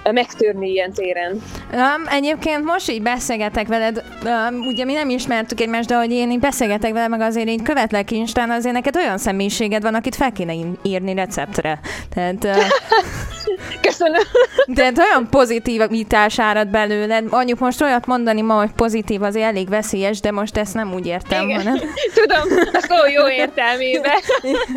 megtörni 0.02 0.70
ilyen 0.70 0.92
téren. 0.92 1.42
Um, 1.72 2.06
egyébként 2.10 2.64
most 2.64 2.90
így 2.90 3.02
beszélgetek 3.02 3.66
veled, 3.66 4.04
um, 4.24 4.66
ugye 4.66 4.84
mi 4.84 4.92
nem 4.92 5.08
ismertük 5.08 5.60
egymást, 5.60 5.88
de 5.88 5.96
hogy 5.96 6.10
én 6.10 6.30
így 6.30 6.38
beszélgetek 6.38 6.92
veled, 6.92 7.10
meg 7.10 7.20
azért 7.20 7.48
így 7.48 7.62
követlek 7.62 8.10
Instán, 8.10 8.50
azért 8.50 8.74
neked 8.74 8.96
olyan 8.96 9.18
személyiséged 9.18 9.82
van, 9.82 9.94
akit 9.94 10.16
fel 10.16 10.32
kéne 10.32 10.54
írni 10.82 11.14
receptre. 11.14 11.80
Tehát, 12.14 12.44
uh, 12.44 12.56
Köszönöm. 13.80 14.22
Tehát 14.74 14.98
olyan 14.98 15.28
pozitivitás 15.30 16.38
árad 16.38 16.68
belőled. 16.68 17.24
Anyjuk 17.30 17.58
most 17.58 17.82
olyat 17.82 18.06
mondani 18.06 18.40
ma, 18.40 18.54
hogy 18.54 18.70
pozitív 18.72 19.22
azért 19.22 19.46
elég 19.46 19.68
veszélyes, 19.68 20.20
de 20.20 20.30
most 20.30 20.56
ezt 20.56 20.74
nem 20.74 20.92
úgy 20.94 21.06
értem, 21.06 21.48
Igen. 21.48 21.56
hanem... 21.58 21.78
Tudom, 22.14 22.58
a 22.72 22.80
szó 22.88 23.10
jó 23.14 23.28
értelmében. 23.28 24.18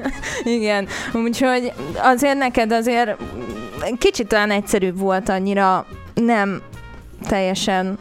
Igen, 0.58 0.88
úgyhogy 1.14 1.72
azért 2.02 2.38
neked 2.38 2.72
azért 2.72 3.16
kicsit 3.98 4.28
talán 4.28 4.52
egyszerűbb 4.52 5.00
volt 5.00 5.30
annyira 5.30 5.86
nem 6.14 6.62
teljesen 7.28 8.00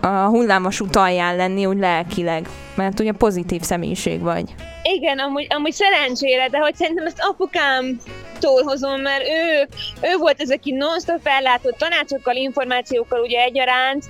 a 0.00 0.06
hullámos 0.06 0.80
utalján 0.80 1.36
lenni, 1.36 1.66
úgy 1.66 1.78
lelkileg, 1.78 2.48
mert 2.74 3.00
ugye 3.00 3.12
pozitív 3.12 3.62
személyiség 3.62 4.20
vagy. 4.20 4.54
Igen, 4.82 5.18
amúgy, 5.18 5.46
amúgy 5.48 5.72
szerencsére, 5.72 6.48
de 6.48 6.58
hogy 6.58 6.74
szerintem 6.74 7.06
ezt 7.06 7.20
apukámtól 7.20 8.62
hozom, 8.62 9.00
mert 9.00 9.22
ő, 9.22 9.68
ő 10.00 10.16
volt 10.18 10.40
ez, 10.40 10.50
aki 10.50 10.72
non-stop 10.72 11.20
ellátott 11.26 11.78
tanácsokkal, 11.78 12.34
információkkal 12.34 13.20
ugye 13.20 13.40
egyaránt, 13.40 14.04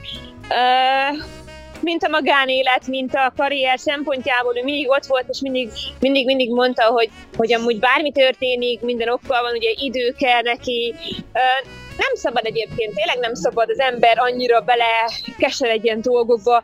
uh, 0.48 1.24
mint 1.85 2.03
a 2.03 2.09
magánélet, 2.09 2.87
mint 2.87 3.14
a 3.14 3.33
karrier 3.37 3.79
szempontjából, 3.79 4.57
ő 4.57 4.62
mindig 4.62 4.88
ott 4.88 5.07
volt, 5.07 5.25
és 5.29 5.40
mindig, 5.40 5.68
mindig, 6.01 6.27
mindig 6.27 6.51
mondta, 6.51 6.85
hogy, 6.85 7.11
hogy 7.37 7.53
amúgy 7.53 7.79
bármi 7.79 8.12
történik, 8.12 8.81
minden 8.81 9.09
okkal 9.09 9.42
van, 9.42 9.55
ugye 9.55 9.70
idő 9.75 10.14
kell 10.18 10.42
neki. 10.42 10.94
Nem 11.97 12.14
szabad 12.14 12.47
egyébként, 12.47 12.94
tényleg 12.94 13.18
nem 13.20 13.35
szabad 13.35 13.70
az 13.70 13.81
ember 13.81 14.18
annyira 14.18 14.61
bele 14.61 15.11
keseredjen 15.38 16.01
dolgokba. 16.01 16.62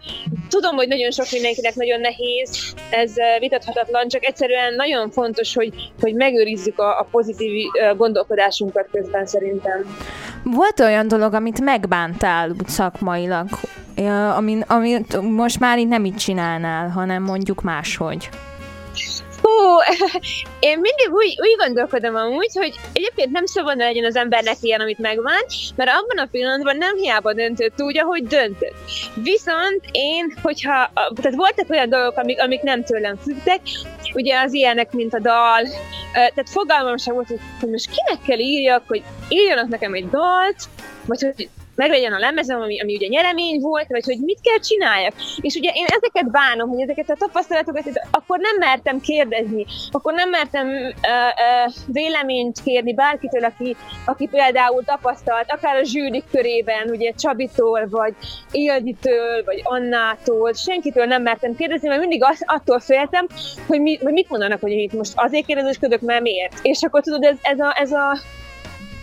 Tudom, 0.49 0.77
hogy 0.77 0.89
nagyon 0.89 1.11
sok 1.11 1.27
mindenkinek 1.33 1.75
nagyon 1.75 2.01
nehéz, 2.01 2.75
ez 2.91 3.13
vitathatatlan, 3.39 4.09
csak 4.09 4.25
egyszerűen 4.25 4.75
nagyon 4.75 5.11
fontos, 5.11 5.55
hogy, 5.55 5.73
hogy 6.01 6.15
megőrizzük 6.15 6.79
a, 6.79 6.99
a 6.99 7.09
pozitív 7.11 7.67
gondolkodásunkat 7.97 8.89
közben 8.93 9.27
szerintem. 9.27 9.97
Volt 10.43 10.81
olyan 10.81 11.09
dolog, 11.09 11.35
amit 11.35 11.61
megbántál 11.61 12.51
úgy 12.51 12.69
szakmailag, 12.69 13.49
Ja, 13.97 14.35
amit, 14.35 14.65
amit 14.69 15.21
most 15.21 15.61
már 15.61 15.79
így 15.79 15.89
nem 15.89 16.05
így 16.05 16.17
csinálnál, 16.17 16.89
hanem 16.89 17.23
mondjuk 17.23 17.63
máshogy. 17.63 18.29
Hú, 19.43 19.79
én 20.71 20.79
mindig 20.79 21.09
úgy, 21.11 21.37
úgy 21.41 21.57
gondolkodom 21.59 22.15
amúgy, 22.15 22.51
hogy 22.55 22.75
egyébként 22.93 23.31
nem 23.31 23.47
szabadna 23.47 23.85
legyen 23.85 24.05
az 24.05 24.17
embernek 24.17 24.57
ilyen, 24.61 24.81
amit 24.81 24.99
megvánt, 24.99 25.47
mert 25.77 25.91
abban 25.91 26.25
a 26.25 26.29
pillanatban 26.31 26.77
nem 26.77 26.97
hiába 26.97 27.33
döntött 27.33 27.83
úgy, 27.83 27.99
ahogy 27.99 28.27
döntött. 28.27 28.75
Viszont 29.15 29.85
én, 29.93 30.35
hogyha, 30.43 30.91
tehát 30.95 31.35
voltak 31.35 31.71
olyan 31.71 31.89
dolgok, 31.89 32.17
amik, 32.17 32.41
amik 32.41 32.63
nem 32.63 32.85
tőlem 32.85 33.17
függtek, 33.17 33.61
ugye 34.15 34.41
az 34.41 34.53
ilyenek, 34.53 34.93
mint 34.93 35.15
a 35.15 35.21
dal, 35.21 35.63
tehát 36.13 36.51
fogalmam 36.51 36.97
sem 36.97 37.15
volt, 37.15 37.29
hogy 37.61 37.71
most 37.71 37.91
kinek 37.91 38.23
kell 38.27 38.39
írjak, 38.39 38.83
hogy 38.87 39.03
írjanak 39.29 39.69
nekem 39.69 39.95
egy 39.95 40.09
dalt, 40.09 40.57
vagy 41.07 41.21
hogy 41.21 41.49
meglegyen 41.81 42.13
a 42.13 42.19
lemezem, 42.19 42.61
ami, 42.61 42.81
ami 42.81 42.95
ugye 42.95 43.07
nyeremény 43.07 43.61
volt, 43.61 43.87
vagy 43.89 44.05
hogy 44.05 44.19
mit 44.19 44.41
kell 44.43 44.59
csináljak. 44.59 45.15
És 45.41 45.55
ugye 45.55 45.71
én 45.75 45.87
ezeket 45.87 46.31
bánom, 46.31 46.69
hogy 46.69 46.81
ezeket 46.81 47.11
a 47.11 47.15
tapasztalatokat, 47.19 47.85
akkor 48.11 48.39
nem 48.39 48.57
mertem 48.59 49.01
kérdezni, 49.01 49.67
akkor 49.91 50.13
nem 50.13 50.29
mertem 50.29 50.67
uh, 50.69 50.85
uh, 51.47 51.73
véleményt 51.87 52.63
kérni 52.65 52.95
bárkitől, 52.95 53.45
aki, 53.45 53.77
aki 54.05 54.27
például 54.27 54.85
tapasztalt, 54.85 55.51
akár 55.51 55.77
a 55.77 55.85
zsűrik 55.85 56.25
körében, 56.31 56.91
ugye 56.91 57.13
Csabitól, 57.13 57.89
vagy 57.91 58.15
Ilditől, 58.51 59.45
vagy 59.45 59.61
Annától, 59.65 60.53
senkitől 60.53 61.05
nem 61.05 61.23
mertem 61.23 61.55
kérdezni, 61.57 61.89
mert 61.89 62.01
mindig 62.01 62.25
az, 62.25 62.43
attól 62.47 62.81
féltem, 62.81 63.27
hogy, 63.67 63.81
mi, 63.81 63.99
hogy 64.03 64.13
mit 64.13 64.31
mondanak, 64.31 64.61
hogy 64.61 64.73
itt 64.73 64.93
most 64.93 65.13
azért 65.15 65.47
kérdezősködök, 65.47 66.01
mert 66.01 66.23
miért. 66.23 66.55
És 66.63 66.83
akkor 66.83 67.03
tudod, 67.03 67.25
ez, 67.25 67.37
ez, 67.43 67.61
a, 67.61 67.77
ez 67.81 67.93
a 67.93 68.19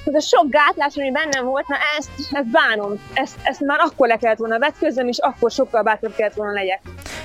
ez 0.07 0.13
a 0.13 0.19
sok 0.19 0.49
gátlás, 0.49 0.95
ami 0.95 1.11
bennem 1.11 1.45
volt, 1.45 1.67
na 1.67 1.75
ezt, 1.97 2.09
ezt 2.31 2.47
bánom. 2.47 2.99
Ezt, 3.13 3.35
ezt 3.43 3.61
már 3.61 3.79
akkor 3.79 4.07
le 4.07 4.17
kellett 4.17 4.37
volna 4.37 4.59
vetközöm, 4.59 5.07
és 5.07 5.17
akkor 5.17 5.51
sokkal 5.51 5.83
bátrabb 5.83 6.15
kellett 6.15 6.33
volna 6.33 6.53
legyek. 6.53 6.81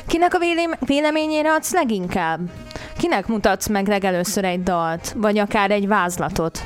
Kinek 0.07 0.35
a 0.35 0.38
véleményére 0.87 1.53
adsz 1.53 1.73
leginkább? 1.73 2.40
Kinek 2.99 3.27
mutatsz 3.27 3.66
meg 3.66 3.88
legelőször 3.88 4.45
egy 4.45 4.62
dalt, 4.62 5.12
vagy 5.16 5.38
akár 5.38 5.71
egy 5.71 5.88
vázlatot? 5.88 6.59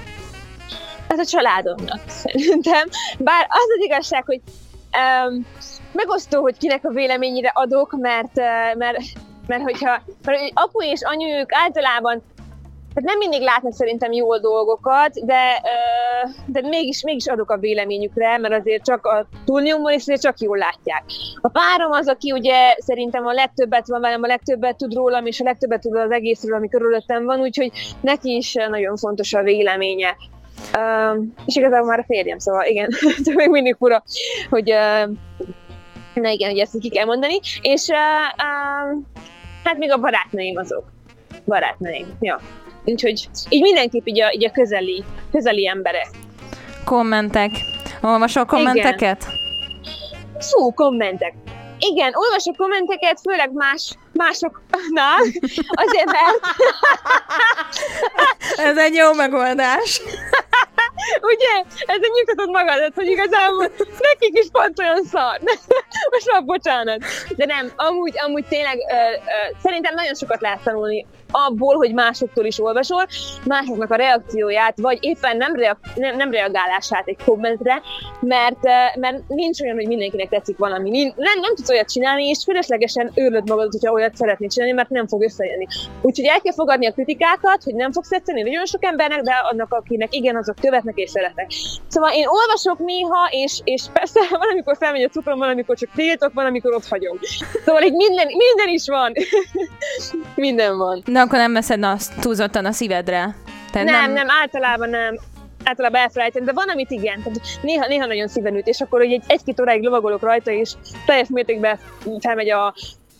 Ez 1.08 1.18
a 1.18 1.24
családomnak 1.24 2.00
szerintem. 2.06 2.88
Bár 3.18 3.46
az 3.48 3.66
az 3.76 3.84
igazság, 3.84 4.24
hogy 4.24 4.40
um, 5.26 5.46
megosztó, 5.92 6.40
hogy 6.40 6.58
kinek 6.58 6.84
a 6.84 6.92
véleményére 6.92 7.50
adok, 7.54 7.96
mert, 8.00 8.38
uh, 8.38 8.78
mert 8.78 8.98
mert 9.46 9.62
hogyha 9.62 10.02
mert 10.24 10.38
apu 10.54 10.82
és 10.82 11.00
anyu 11.02 11.26
ők 11.28 11.52
általában 11.52 12.22
tehát 12.96 13.10
nem 13.10 13.18
mindig 13.18 13.40
látnak 13.40 13.72
szerintem 13.72 14.12
jó 14.12 14.38
dolgokat, 14.38 15.24
de, 15.24 15.62
de 16.46 16.60
mégis, 16.60 17.02
mégis 17.02 17.26
adok 17.26 17.50
a 17.50 17.58
véleményükre, 17.58 18.38
mert 18.38 18.54
azért 18.54 18.84
csak 18.84 19.06
a 19.06 19.26
túlnyomó 19.44 19.90
és 19.90 20.00
azért 20.00 20.20
csak 20.20 20.38
jól 20.38 20.58
látják. 20.58 21.02
A 21.40 21.48
párom 21.48 21.92
az, 21.92 22.08
aki 22.08 22.32
ugye 22.32 22.74
szerintem 22.78 23.26
a 23.26 23.32
legtöbbet 23.32 23.86
van 23.86 24.00
velem, 24.00 24.22
a 24.22 24.26
legtöbbet 24.26 24.76
tud 24.76 24.94
rólam, 24.94 25.26
és 25.26 25.40
a 25.40 25.44
legtöbbet 25.44 25.80
tud 25.80 25.96
az 25.96 26.10
egészről, 26.10 26.56
ami 26.56 26.68
körülöttem 26.68 27.24
van, 27.24 27.40
úgyhogy 27.40 27.70
neki 28.00 28.36
is 28.36 28.54
nagyon 28.54 28.96
fontos 28.96 29.34
a 29.34 29.42
véleménye. 29.42 30.16
És 31.46 31.56
igazából 31.56 31.88
már 31.88 31.98
a 31.98 32.04
férjem, 32.06 32.38
szóval 32.38 32.64
igen, 32.64 32.90
csak 33.24 33.34
még 33.34 33.48
mindig 33.48 33.76
fura, 33.78 34.02
hogy 34.50 34.72
uh, 34.72 35.10
na 36.14 36.28
igen, 36.28 36.50
hogy 36.50 36.58
ezt 36.58 36.78
ki 36.78 36.88
kell 36.88 37.04
mondani. 37.04 37.40
És 37.60 37.90
hát 39.64 39.78
még 39.78 39.92
a 39.92 39.98
barátnőim 39.98 40.56
azok. 40.56 40.84
Barátnőim, 41.44 42.06
ja. 42.20 42.40
Úgyhogy 42.86 43.28
így 43.48 43.62
mindenképp 43.62 44.06
így 44.06 44.20
a, 44.20 44.32
így 44.32 44.44
a 44.44 44.50
közeli, 44.50 45.04
közeli 45.32 45.68
emberek. 45.68 46.08
Kommentek. 46.84 47.50
Olvasol 48.02 48.44
kommenteket? 48.44 49.22
Igen. 49.22 50.38
Fú, 50.38 50.72
kommentek. 50.74 51.34
Igen, 51.78 52.12
olvasok 52.14 52.56
kommenteket, 52.56 53.20
főleg 53.20 53.52
más, 53.52 53.92
másoknál, 54.12 55.20
azért 55.74 56.04
mert... 56.04 56.40
Ez 58.68 58.76
egy 58.76 58.94
jó 58.94 59.12
megoldás. 59.12 60.00
Ugye? 61.32 61.52
Ezzel 61.86 62.10
nyugtatod 62.16 62.50
magadat, 62.50 62.94
hogy 62.94 63.06
igazából 63.06 63.70
nekik 63.98 64.38
is 64.38 64.46
pont 64.52 64.78
olyan 64.78 65.04
szar. 65.04 65.40
Most 66.12 66.30
már 66.30 66.44
bocsánat. 66.44 67.04
De 67.36 67.44
nem, 67.44 67.72
amúgy, 67.76 68.14
amúgy 68.26 68.44
tényleg 68.48 68.76
ö, 68.76 68.94
ö, 68.94 69.56
szerintem 69.62 69.94
nagyon 69.94 70.14
sokat 70.14 70.40
lehet 70.40 70.62
tanulni 70.62 71.06
abból, 71.46 71.74
hogy 71.74 71.92
másoktól 71.94 72.44
is 72.44 72.60
olvasol, 72.60 73.06
másoknak 73.44 73.90
a 73.90 73.96
reakcióját, 73.96 74.80
vagy 74.80 74.98
éppen 75.00 75.36
nem, 75.36 75.54
reak- 75.54 75.94
nem, 75.94 76.16
nem 76.16 76.30
reagálását 76.30 77.06
egy 77.06 77.18
kommentre, 77.24 77.82
mert, 78.20 78.62
mert 79.00 79.28
nincs 79.28 79.60
olyan, 79.60 79.74
hogy 79.74 79.86
mindenkinek 79.86 80.28
tetszik 80.28 80.58
valami. 80.58 80.90
Nem, 81.16 81.40
nem 81.40 81.54
tudsz 81.54 81.70
olyat 81.70 81.90
csinálni, 81.90 82.28
és 82.28 82.38
fölöslegesen 82.44 83.10
őrlöd 83.14 83.48
magad, 83.48 83.72
hogyha 83.72 83.92
olyat 83.92 84.16
szeretnél 84.16 84.48
csinálni, 84.48 84.74
mert 84.74 84.88
nem 84.88 85.06
fog 85.06 85.22
összejönni. 85.22 85.66
Úgyhogy 86.02 86.24
el 86.24 86.40
kell 86.40 86.52
fogadni 86.52 86.86
a 86.86 86.92
kritikákat, 86.92 87.62
hogy 87.62 87.74
nem 87.74 87.92
fogsz 87.92 88.08
tetszeni 88.08 88.42
nagyon 88.42 88.66
sok 88.66 88.84
embernek, 88.84 89.20
de 89.20 89.32
annak, 89.50 89.72
akinek 89.72 90.14
igen, 90.14 90.36
azok 90.36 90.56
követnek 90.60 90.96
és 90.96 91.10
szeretnek. 91.10 91.50
Szóval 91.88 92.12
én 92.12 92.26
olvasok 92.26 92.78
néha, 92.78 93.28
és, 93.30 93.60
és 93.64 93.82
persze 93.92 94.20
van, 94.30 94.48
amikor 94.50 94.76
felmegy 94.76 95.02
a 95.02 95.08
cukrom, 95.08 95.38
van, 95.38 95.48
amikor 95.48 95.76
csak 95.76 95.90
tiltok, 95.94 96.32
van, 96.32 96.46
amikor 96.46 96.74
ott 96.74 96.88
hagyom. 96.88 97.18
Szóval 97.64 97.82
így 97.82 97.94
minden, 97.94 98.26
minden 98.26 98.68
is 98.68 98.86
van. 98.86 99.12
minden 100.46 100.76
van. 100.78 101.02
Na 101.04 101.25
akkor 101.26 101.38
nem 101.38 101.52
veszed 101.52 101.82
azt 101.82 102.20
túlzottan 102.20 102.64
a 102.64 102.72
szívedre? 102.72 103.34
Te 103.72 103.82
nem, 103.82 103.94
nem, 103.94 104.12
nem, 104.12 104.26
általában 104.30 104.88
nem 104.88 105.18
általában 105.64 106.00
elfelejtem, 106.00 106.44
de 106.44 106.52
van, 106.52 106.68
amit 106.68 106.90
igen. 106.90 107.22
Tehát 107.22 107.40
néha, 107.62 107.86
néha 107.86 108.06
nagyon 108.06 108.28
szíven 108.28 108.56
üt, 108.56 108.66
és 108.66 108.80
akkor 108.80 109.00
egy, 109.00 109.22
egy-két 109.26 109.60
óráig 109.60 109.82
lovagolok 109.82 110.22
rajta, 110.22 110.50
és 110.50 110.72
teljes 111.06 111.28
mértékben 111.28 111.78
felmegy 112.20 112.50
a 112.50 112.74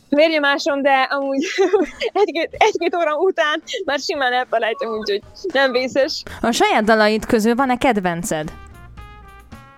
vérnyomásom, 0.09 0.83
de 0.83 1.09
amúgy 1.11 1.47
egy-két, 2.23 2.49
egy-két 2.53 2.95
óra 2.97 3.17
után 3.17 3.63
már 3.85 3.99
simán 3.99 4.33
elfelejtem, 4.33 4.89
úgyhogy 4.89 5.23
nem 5.53 5.73
vészes. 5.73 6.23
A 6.41 6.51
saját 6.51 6.85
dalait 6.85 7.27
közül 7.27 7.55
van-e 7.55 7.77
kedvenced? 7.77 8.53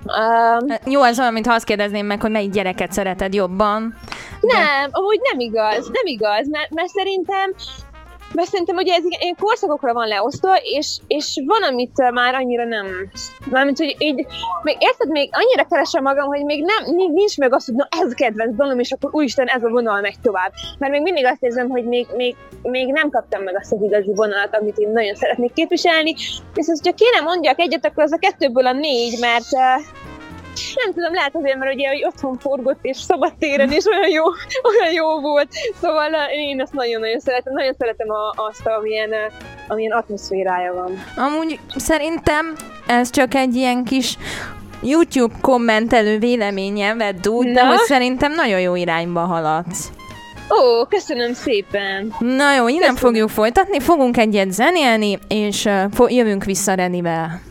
Um, 0.07 0.75
Jó, 0.85 1.03
ez 1.03 1.19
olyan, 1.19 1.33
mintha 1.33 1.55
azt 1.55 1.64
kérdezném 1.64 2.07
meg, 2.07 2.21
hogy 2.21 2.31
melyik 2.31 2.51
gyereket 2.51 2.93
szereted 2.93 3.35
jobban. 3.35 3.95
De... 4.41 4.59
Nem, 4.59 4.88
amúgy 4.91 5.21
nem 5.31 5.41
igaz, 5.41 5.85
nem 5.85 6.05
igaz, 6.05 6.49
mert, 6.49 6.71
mert 6.71 6.88
szerintem 6.88 7.55
mert 8.35 8.49
szerintem 8.49 8.77
ugye 8.77 8.95
ez 8.95 9.05
ilyen 9.05 9.37
korszakokra 9.41 9.93
van 9.93 10.09
leosztva, 10.09 10.57
és, 10.62 10.97
és 11.07 11.43
van, 11.47 11.62
amit 11.62 12.11
már 12.12 12.35
annyira 12.35 12.64
nem. 12.64 12.87
Mármint, 13.51 13.79
hogy 13.79 13.97
így, 13.99 14.27
még 14.62 14.77
érted, 14.79 15.09
még 15.09 15.31
annyira 15.33 15.64
keresem 15.69 16.03
magam, 16.03 16.27
hogy 16.27 16.45
még 16.45 16.64
nem, 16.64 16.95
nincs 16.95 17.38
meg 17.38 17.55
az, 17.55 17.64
hogy 17.64 17.75
na 17.75 17.88
ez 18.03 18.12
kedvenc 18.12 18.57
dalom, 18.57 18.79
és 18.79 18.93
akkor 18.93 19.14
úristen, 19.14 19.47
ez 19.47 19.64
a 19.64 19.69
vonal 19.69 20.01
megy 20.01 20.21
tovább. 20.23 20.53
Mert 20.79 20.93
még 20.93 21.03
mindig 21.03 21.27
azt 21.27 21.43
érzem, 21.43 21.69
hogy 21.69 21.85
még, 21.85 22.07
még, 22.17 22.37
még 22.62 22.93
nem 22.93 23.11
kaptam 23.11 23.43
meg 23.43 23.57
azt 23.57 23.73
az 23.73 23.83
igazi 23.83 24.12
vonalat, 24.14 24.57
amit 24.57 24.79
én 24.79 24.88
nagyon 24.88 25.14
szeretnék 25.14 25.53
képviselni. 25.53 26.14
Viszont, 26.55 26.79
hogyha 26.83 26.95
kéne 26.95 27.25
mondjak 27.25 27.61
egyet, 27.61 27.87
akkor 27.87 28.03
az 28.03 28.12
a 28.12 28.19
kettőből 28.19 28.67
a 28.67 28.73
négy, 28.73 29.19
mert 29.21 29.49
nem 30.85 30.94
tudom, 30.94 31.14
lehet 31.14 31.37
azért, 31.37 31.57
mert 31.57 31.75
ugye 31.75 31.88
hogy 31.88 32.05
otthon 32.05 32.38
forgott 32.38 32.79
és 32.83 32.97
szabadtéren, 32.97 33.73
és 33.73 33.85
olyan 33.87 34.11
jó, 34.11 34.25
olyan 34.71 34.92
jó 34.92 35.21
volt. 35.21 35.49
Szóval 35.81 36.14
eh, 36.14 36.37
én 36.37 36.61
ezt 36.61 36.73
nagyon-nagyon 36.73 37.21
szeretem, 37.21 37.53
nagyon 37.53 37.75
szeretem 37.79 38.11
a, 38.11 38.47
azt, 38.49 38.66
amilyen, 38.66 39.12
eh, 39.12 39.27
amilyen 39.68 39.92
atmoszférája 39.92 40.75
van. 40.75 41.05
Amúgy 41.16 41.61
szerintem 41.77 42.57
ez 42.87 43.11
csak 43.11 43.35
egy 43.35 43.55
ilyen 43.55 43.85
kis 43.85 44.16
YouTube 44.83 45.35
kommentelő 45.40 46.18
véleménye 46.18 46.94
vedd 46.94 47.29
úgy, 47.29 47.53
de 47.53 47.66
hogy 47.66 47.79
szerintem 47.79 48.33
nagyon 48.33 48.61
jó 48.61 48.75
irányba 48.75 49.21
haladsz. 49.21 49.90
Ó, 50.51 50.85
köszönöm 50.87 51.33
szépen! 51.33 52.14
Na 52.18 52.55
jó, 52.55 52.68
innen 52.68 52.94
fogjuk 52.94 53.29
folytatni, 53.29 53.81
fogunk 53.81 54.16
egyet 54.16 54.53
zenélni, 54.53 55.18
és 55.29 55.64
uh, 55.99 56.12
jövünk 56.12 56.44
vissza 56.44 56.75
Renivel. 56.75 57.47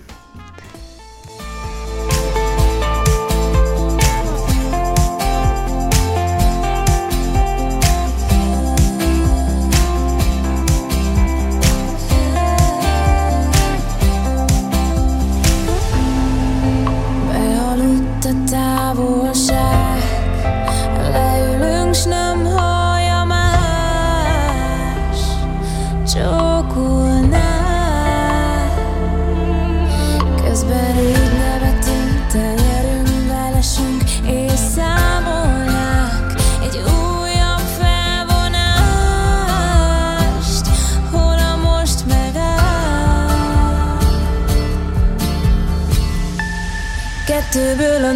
Kettőből 47.58 48.04
a 48.04 48.12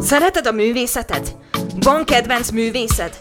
Szereted 0.00 0.46
a 0.46 0.52
művészetet? 0.52 1.36
Van 1.80 2.04
kedvenc 2.04 2.50
művészed? 2.50 3.20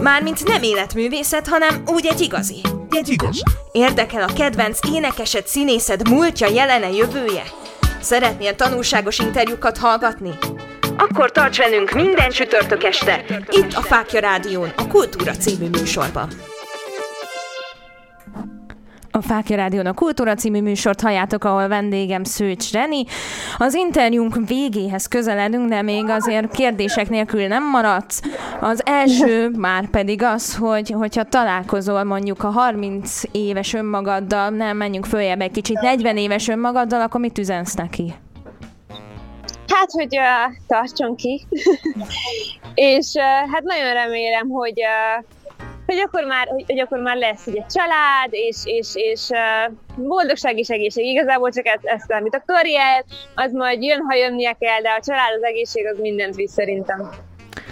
Mármint 0.00 0.48
nem 0.48 0.62
életművészet, 0.62 1.48
hanem 1.48 1.82
úgy 1.86 2.06
egy 2.06 2.20
igazi. 2.20 2.60
Egy 2.90 3.08
igaz. 3.08 3.42
Érdekel 3.72 4.22
a 4.22 4.32
kedvenc 4.32 4.78
énekesed, 4.92 5.46
színészed 5.46 6.08
múltja, 6.08 6.48
jelene, 6.48 6.90
jövője? 6.90 7.42
Szeretnél 8.00 8.54
tanulságos 8.54 9.18
interjúkat 9.18 9.78
hallgatni? 9.78 10.30
Akkor 10.96 11.32
tarts 11.32 11.58
velünk 11.58 11.90
minden 11.90 12.30
csütörtök 12.30 12.84
este, 12.84 13.24
itt 13.50 13.72
a 13.72 13.80
Fákja 13.80 14.20
Rádión, 14.20 14.72
a 14.76 14.86
Kultúra 14.86 15.32
című 15.32 15.68
műsorban. 15.68 16.28
A 19.18 19.22
Fákja 19.22 19.56
Rádión 19.56 19.86
a 19.86 19.92
Kultúra 19.92 20.34
című 20.34 20.62
műsort 20.62 21.00
halljátok, 21.00 21.44
ahol 21.44 21.68
vendégem 21.68 22.24
Szőcs 22.24 22.72
Reni. 22.72 23.04
Az 23.56 23.74
interjúnk 23.74 24.36
végéhez 24.46 25.06
közeledünk, 25.06 25.68
de 25.68 25.82
még 25.82 26.08
azért 26.08 26.50
kérdések 26.50 27.08
nélkül 27.08 27.46
nem 27.46 27.70
maradsz. 27.70 28.22
Az 28.60 28.82
első 28.86 29.48
már 29.48 29.88
pedig 29.90 30.22
az, 30.22 30.56
hogy 30.56 30.90
hogyha 30.90 31.22
találkozol 31.22 32.04
mondjuk 32.04 32.44
a 32.44 32.48
30 32.48 33.22
éves 33.32 33.74
önmagaddal, 33.74 34.50
nem 34.50 34.76
menjünk 34.76 35.06
följebb 35.06 35.40
egy 35.40 35.50
kicsit, 35.50 35.80
40 35.80 36.16
éves 36.16 36.48
önmagaddal, 36.48 37.00
akkor 37.00 37.20
mit 37.20 37.38
üzensz 37.38 37.74
neki? 37.74 38.14
Hát, 39.68 39.90
hogy 39.90 40.18
uh, 40.18 40.54
tartson 40.66 41.16
ki. 41.16 41.46
és 42.90 43.12
uh, 43.14 43.52
hát 43.52 43.62
nagyon 43.62 43.92
remélem, 43.92 44.48
hogy 44.48 44.80
uh, 44.80 45.24
hogy 45.92 46.02
akkor 46.06 46.24
már, 46.24 46.46
hogy, 46.48 46.64
hogy 46.66 46.80
akkor 46.80 46.98
már 46.98 47.16
lesz 47.16 47.46
ugye 47.46 47.62
család, 47.68 48.28
és, 48.30 48.56
és, 48.64 48.88
és 48.92 49.28
uh, 49.28 49.74
boldogság 50.06 50.58
és 50.58 50.68
egészség. 50.68 51.04
Igazából 51.04 51.50
csak 51.50 51.66
ezt, 51.66 51.84
ezt 51.84 52.12
amit 52.12 52.34
a 52.34 52.42
karrier, 52.46 53.04
az 53.34 53.52
majd 53.52 53.82
jön, 53.82 54.00
ha 54.08 54.16
jönnie 54.16 54.56
kell, 54.58 54.80
de 54.80 54.88
a 54.88 55.02
család, 55.04 55.34
az 55.36 55.42
egészség, 55.42 55.86
az 55.86 55.98
mindent 55.98 56.34
visz 56.34 56.52
szerintem. 56.52 57.10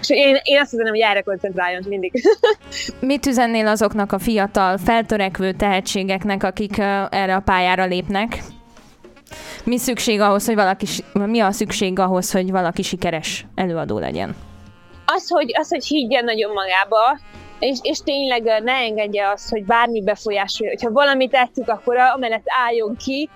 És 0.01 0.11
én, 0.11 0.37
én 0.43 0.61
azt 0.61 0.71
hiszem, 0.71 0.87
hogy 0.87 1.01
erre 1.01 1.21
koncentráljon 1.21 1.83
mindig. 1.89 2.13
Mit 3.01 3.27
üzennél 3.27 3.67
azoknak 3.67 4.13
a 4.13 4.19
fiatal, 4.19 4.79
feltörekvő 4.79 5.53
tehetségeknek, 5.53 6.43
akik 6.43 6.79
erre 7.11 7.35
a 7.35 7.41
pályára 7.41 7.85
lépnek? 7.85 8.39
Mi 9.65 9.79
szükség 9.79 10.21
ahhoz, 10.21 10.47
hogy 10.47 10.55
valaki, 10.55 10.87
mi 11.13 11.41
a 11.41 11.53
szükség 11.53 11.99
ahhoz, 11.99 12.33
hogy 12.33 12.51
valaki 12.51 12.83
sikeres 12.83 13.47
előadó 13.55 13.99
legyen? 13.99 14.37
az, 15.07 15.29
hogy, 15.29 15.51
az, 15.59 15.69
hogy 15.69 15.87
higgyen 15.87 16.25
nagyon 16.25 16.53
magába, 16.53 17.19
és, 17.59 17.79
és 17.83 17.99
tényleg 17.99 18.63
ne 18.63 18.73
engedje 18.73 19.31
azt, 19.31 19.51
hogy 19.51 19.65
bármi 19.65 20.03
befolyásolja. 20.03 20.73
Hogyha 20.73 20.93
valami 20.93 21.29
tetszik, 21.29 21.69
akkor 21.69 21.97
amellett 21.97 22.45
álljon 22.67 22.97
ki, 22.97 23.29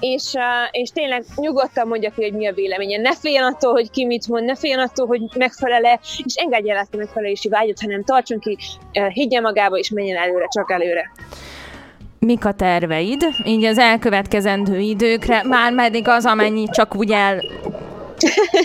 és, 0.00 0.32
és 0.70 0.90
tényleg 0.90 1.24
nyugodtan 1.36 1.88
mondja 1.88 2.10
ki, 2.10 2.22
hogy 2.22 2.32
mi 2.32 2.46
a 2.46 2.52
véleménye. 2.52 3.00
Ne 3.00 3.14
féljen 3.14 3.44
attól, 3.44 3.72
hogy 3.72 3.90
ki 3.90 4.04
mit 4.04 4.28
mond, 4.28 4.44
ne 4.44 4.56
féljen 4.56 4.78
attól, 4.78 5.06
hogy 5.06 5.20
megfelele, 5.36 6.00
és 6.24 6.34
engedje 6.34 6.74
el 6.74 6.80
ezt 6.80 6.94
a 6.94 6.96
megfelelési 6.96 7.48
vágyat, 7.48 7.80
hanem 7.80 8.04
tartson 8.04 8.38
ki, 8.38 8.56
higgyen 9.12 9.42
magába, 9.42 9.76
és 9.76 9.90
menjen 9.90 10.22
előre, 10.22 10.46
csak 10.48 10.70
előre. 10.70 11.10
Mik 12.18 12.44
a 12.44 12.52
terveid? 12.52 13.26
Így 13.44 13.64
az 13.64 13.78
elkövetkezendő 13.78 14.78
időkre, 14.78 15.42
már 15.42 15.72
meddig 15.72 16.08
az, 16.08 16.26
amennyi 16.26 16.64
csak 16.68 16.94
úgy 16.94 17.10
el, 17.10 17.40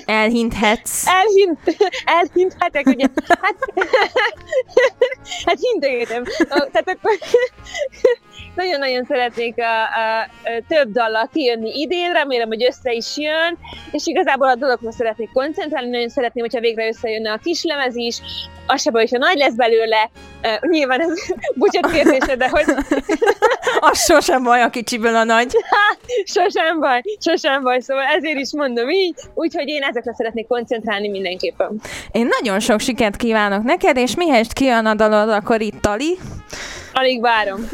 elhinthetsz. 0.05 1.07
Elhint, 1.07 1.59
elhinthetek, 2.05 2.85
ugye? 2.87 3.07
Hát, 3.27 3.55
hát 5.45 5.59
hintegetem. 5.59 6.23
Tehát 6.47 6.89
akkor 6.89 7.17
nagyon-nagyon 8.55 9.05
szeretnék 9.05 9.55
a, 9.57 9.81
a, 9.81 10.21
a 10.21 10.63
több 10.67 10.91
dallal 10.91 11.29
kijönni 11.33 11.79
idén, 11.79 12.11
remélem, 12.11 12.47
hogy 12.47 12.65
össze 12.65 12.91
is 12.91 13.17
jön, 13.17 13.57
és 13.91 14.07
igazából 14.07 14.47
a 14.47 14.55
dologra 14.55 14.91
szeretnék 14.91 15.29
koncentrálni, 15.33 15.89
nagyon 15.89 16.09
szeretném, 16.09 16.43
hogyha 16.43 16.59
végre 16.59 16.87
összejönne 16.87 17.31
a 17.31 17.39
kislemez 17.43 17.95
is, 17.95 18.21
az 18.67 18.81
se 18.81 18.91
baj, 18.91 19.01
hogyha 19.01 19.17
nagy 19.17 19.37
lesz 19.37 19.53
belőle, 19.53 20.09
uh, 20.43 20.69
nyilván 20.69 21.01
ez 21.01 21.09
bocsánat 21.55 21.91
kérdése, 21.91 22.35
de 22.35 22.49
hogy 22.49 22.65
Az 23.79 24.03
sosem 24.03 24.43
baj 24.43 24.61
a 24.61 24.69
kicsiből 24.69 25.15
a 25.15 25.23
nagy. 25.23 25.51
sosem 26.35 26.79
baj, 26.79 27.01
sosem 27.19 27.63
baj, 27.63 27.79
szóval 27.79 28.03
ezért 28.03 28.39
is 28.39 28.53
mondom 28.53 28.89
így, 28.89 29.15
úgyhogy 29.33 29.67
én 29.67 29.83
ezekre 29.83 30.13
szeretnék 30.13 30.47
koncentrálni 30.47 31.09
mindenképpen. 31.09 31.81
Én 32.11 32.29
nagyon 32.39 32.59
sok 32.59 32.79
sikert 32.79 33.15
kívánok 33.15 33.63
neked, 33.63 33.97
és 33.97 34.15
mihelyest 34.15 34.53
kijön 34.53 34.85
a 34.85 34.93
dalod, 34.93 35.29
akkor 35.29 35.61
itt 35.61 35.81
Tali. 35.81 36.17
Alig 36.93 37.21
várom. 37.21 37.69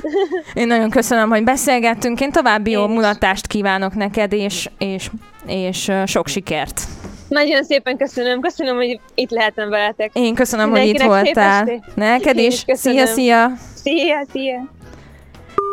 Én 0.53 0.67
nagyon 0.67 0.89
köszönöm, 0.89 1.29
hogy 1.29 1.43
beszélgettünk. 1.43 2.21
Én 2.21 2.31
további 2.31 2.71
jó 2.71 2.87
mulatást 2.87 3.47
kívánok 3.47 3.95
neked, 3.95 4.33
és, 4.33 4.69
és, 4.77 5.09
és 5.47 5.91
sok 6.05 6.27
sikert. 6.27 6.81
Nagyon 7.27 7.63
szépen 7.63 7.97
köszönöm, 7.97 8.41
köszönöm, 8.41 8.75
hogy 8.75 8.99
itt 9.15 9.29
lehetem 9.29 9.69
veletek. 9.69 10.11
Én 10.13 10.35
köszönöm, 10.35 10.69
hogy 10.69 10.87
itt 10.87 11.01
voltál. 11.01 11.81
Neked 11.95 12.37
is. 12.37 12.63
Szia, 12.67 13.05
szia! 13.05 13.51
Szia, 13.73 14.25
szia! 14.31 14.76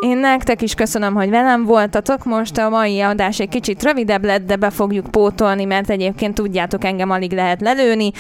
Én 0.05 0.19
nektek 0.19 0.63
is 0.63 0.75
köszönöm, 0.75 1.15
hogy 1.15 1.31
velem 1.31 1.65
voltatok. 1.65 2.25
Most 2.25 2.59
a 2.59 2.69
mai 2.69 3.01
adás 3.01 3.41
egy 3.41 3.49
kicsit 3.49 3.83
rövidebb 3.83 4.25
lett, 4.25 4.47
de 4.47 4.57
be 4.57 4.71
fogjuk 4.71 5.11
pótolni, 5.11 5.65
mert 5.65 5.91
egyébként 5.91 6.35
tudjátok, 6.35 6.85
engem 6.85 7.11
alig 7.11 7.33
lehet 7.33 7.61
lelőni, 7.61 8.11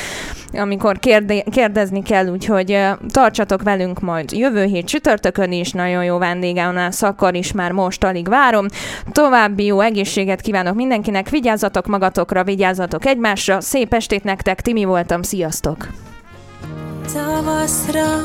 amikor 0.52 0.98
kérde- 0.98 1.44
kérdezni 1.50 2.02
kell, 2.02 2.28
úgyhogy 2.28 2.78
tartsatok 3.08 3.62
velünk 3.62 4.00
majd 4.00 4.32
jövő 4.32 4.64
hét 4.64 4.86
csütörtökön 4.86 5.52
is, 5.52 5.70
nagyon 5.70 6.04
jó 6.04 6.18
vendége, 6.18 6.88
Szakar 6.90 7.34
is 7.34 7.52
már 7.52 7.72
most 7.72 8.04
alig 8.04 8.28
várom. 8.28 8.66
További 9.12 9.64
jó 9.64 9.80
egészséget 9.80 10.40
kívánok 10.40 10.74
mindenkinek, 10.74 11.28
vigyázzatok 11.28 11.86
magatokra, 11.86 12.44
vigyázzatok 12.44 13.06
egymásra, 13.06 13.60
szép 13.60 13.94
estét 13.94 14.24
nektek, 14.24 14.60
Timi 14.60 14.84
voltam, 14.84 15.22
sziasztok! 15.22 15.86
Tavaszra 17.12 18.20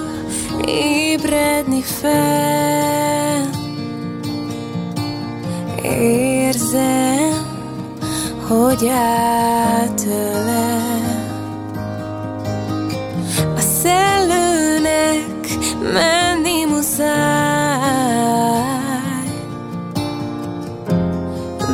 ébredni 0.65 1.81
fel. 1.81 3.49
Érzem, 5.83 7.47
hogy 8.47 8.87
átölel. 8.87 10.27
A 13.55 13.59
szellőnek 13.81 15.47
menni 15.93 16.65
muszáj. 16.65 17.19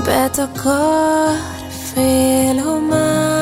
Betakar 0.06 1.36
fél 1.94 2.56
homály 2.56 3.35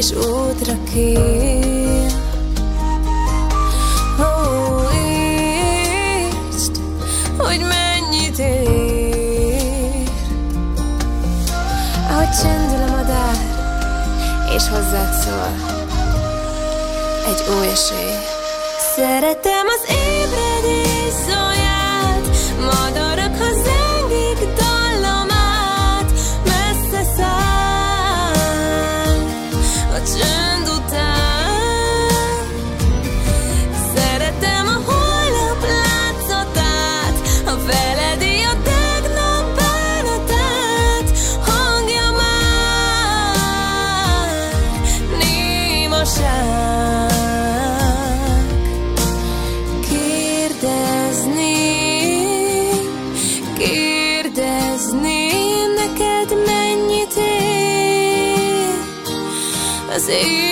És 0.00 0.10
útra 0.12 0.74
kér. 0.92 2.12
Ó, 4.20 4.24
értsd, 6.12 6.80
hogy 7.38 7.60
mennyit 7.60 8.38
ér. 8.38 10.08
Ahogy 12.10 12.30
csendül 12.42 12.82
a 12.82 12.90
madár 12.90 13.36
És 14.56 14.68
hozzád 14.68 15.12
szól 15.22 15.54
Egy 17.26 17.42
új 17.58 17.66
esély. 17.66 18.16
Szeretem 18.96 19.66
az 19.66 19.94
ébredés 19.94 20.49
az 60.10 60.49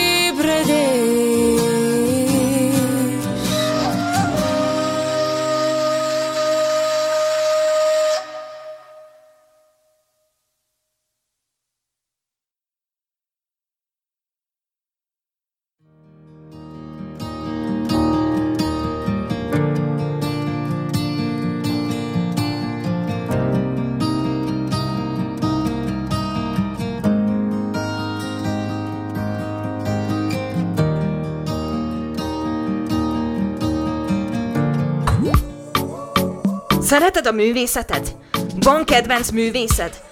Szereted 36.99 37.27
a 37.27 37.33
művészetet? 37.33 38.17
Van 38.61 38.85
kedvenc 38.85 39.31
művészed? 39.31 40.03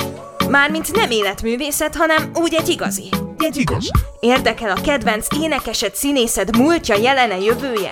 Mármint 0.49 0.93
nem 0.93 1.11
életművészet, 1.11 1.97
hanem 1.97 2.30
úgy 2.34 2.55
egy 2.55 2.68
igazi. 2.68 3.09
Egy 3.39 3.57
igaz. 3.57 3.91
Érdekel 4.20 4.70
a 4.70 4.80
kedvenc 4.80 5.26
énekesed, 5.41 5.95
színészed 5.95 6.57
múltja, 6.57 6.97
jelene, 6.97 7.39
jövője? 7.39 7.91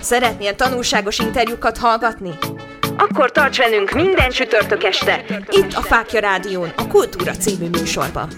Szeretnél 0.00 0.54
tanulságos 0.54 1.18
interjúkat 1.18 1.78
hallgatni? 1.78 2.30
Akkor 2.96 3.32
tarts 3.32 3.58
velünk 3.58 3.90
minden 3.90 4.30
csütörtök 4.30 4.84
este, 4.84 5.24
itt 5.50 5.72
a 5.72 5.80
Fákja 5.80 6.20
Rádión, 6.20 6.72
a 6.76 6.86
Kultúra 6.86 7.32
című 7.32 7.68
műsorban. 7.68 8.28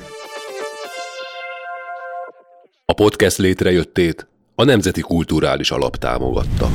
A 2.84 2.92
podcast 2.92 3.38
létrejöttét 3.38 4.26
a 4.54 4.64
Nemzeti 4.64 5.00
Kulturális 5.00 5.70
Alap 5.70 5.96
támogatta. 5.96 6.70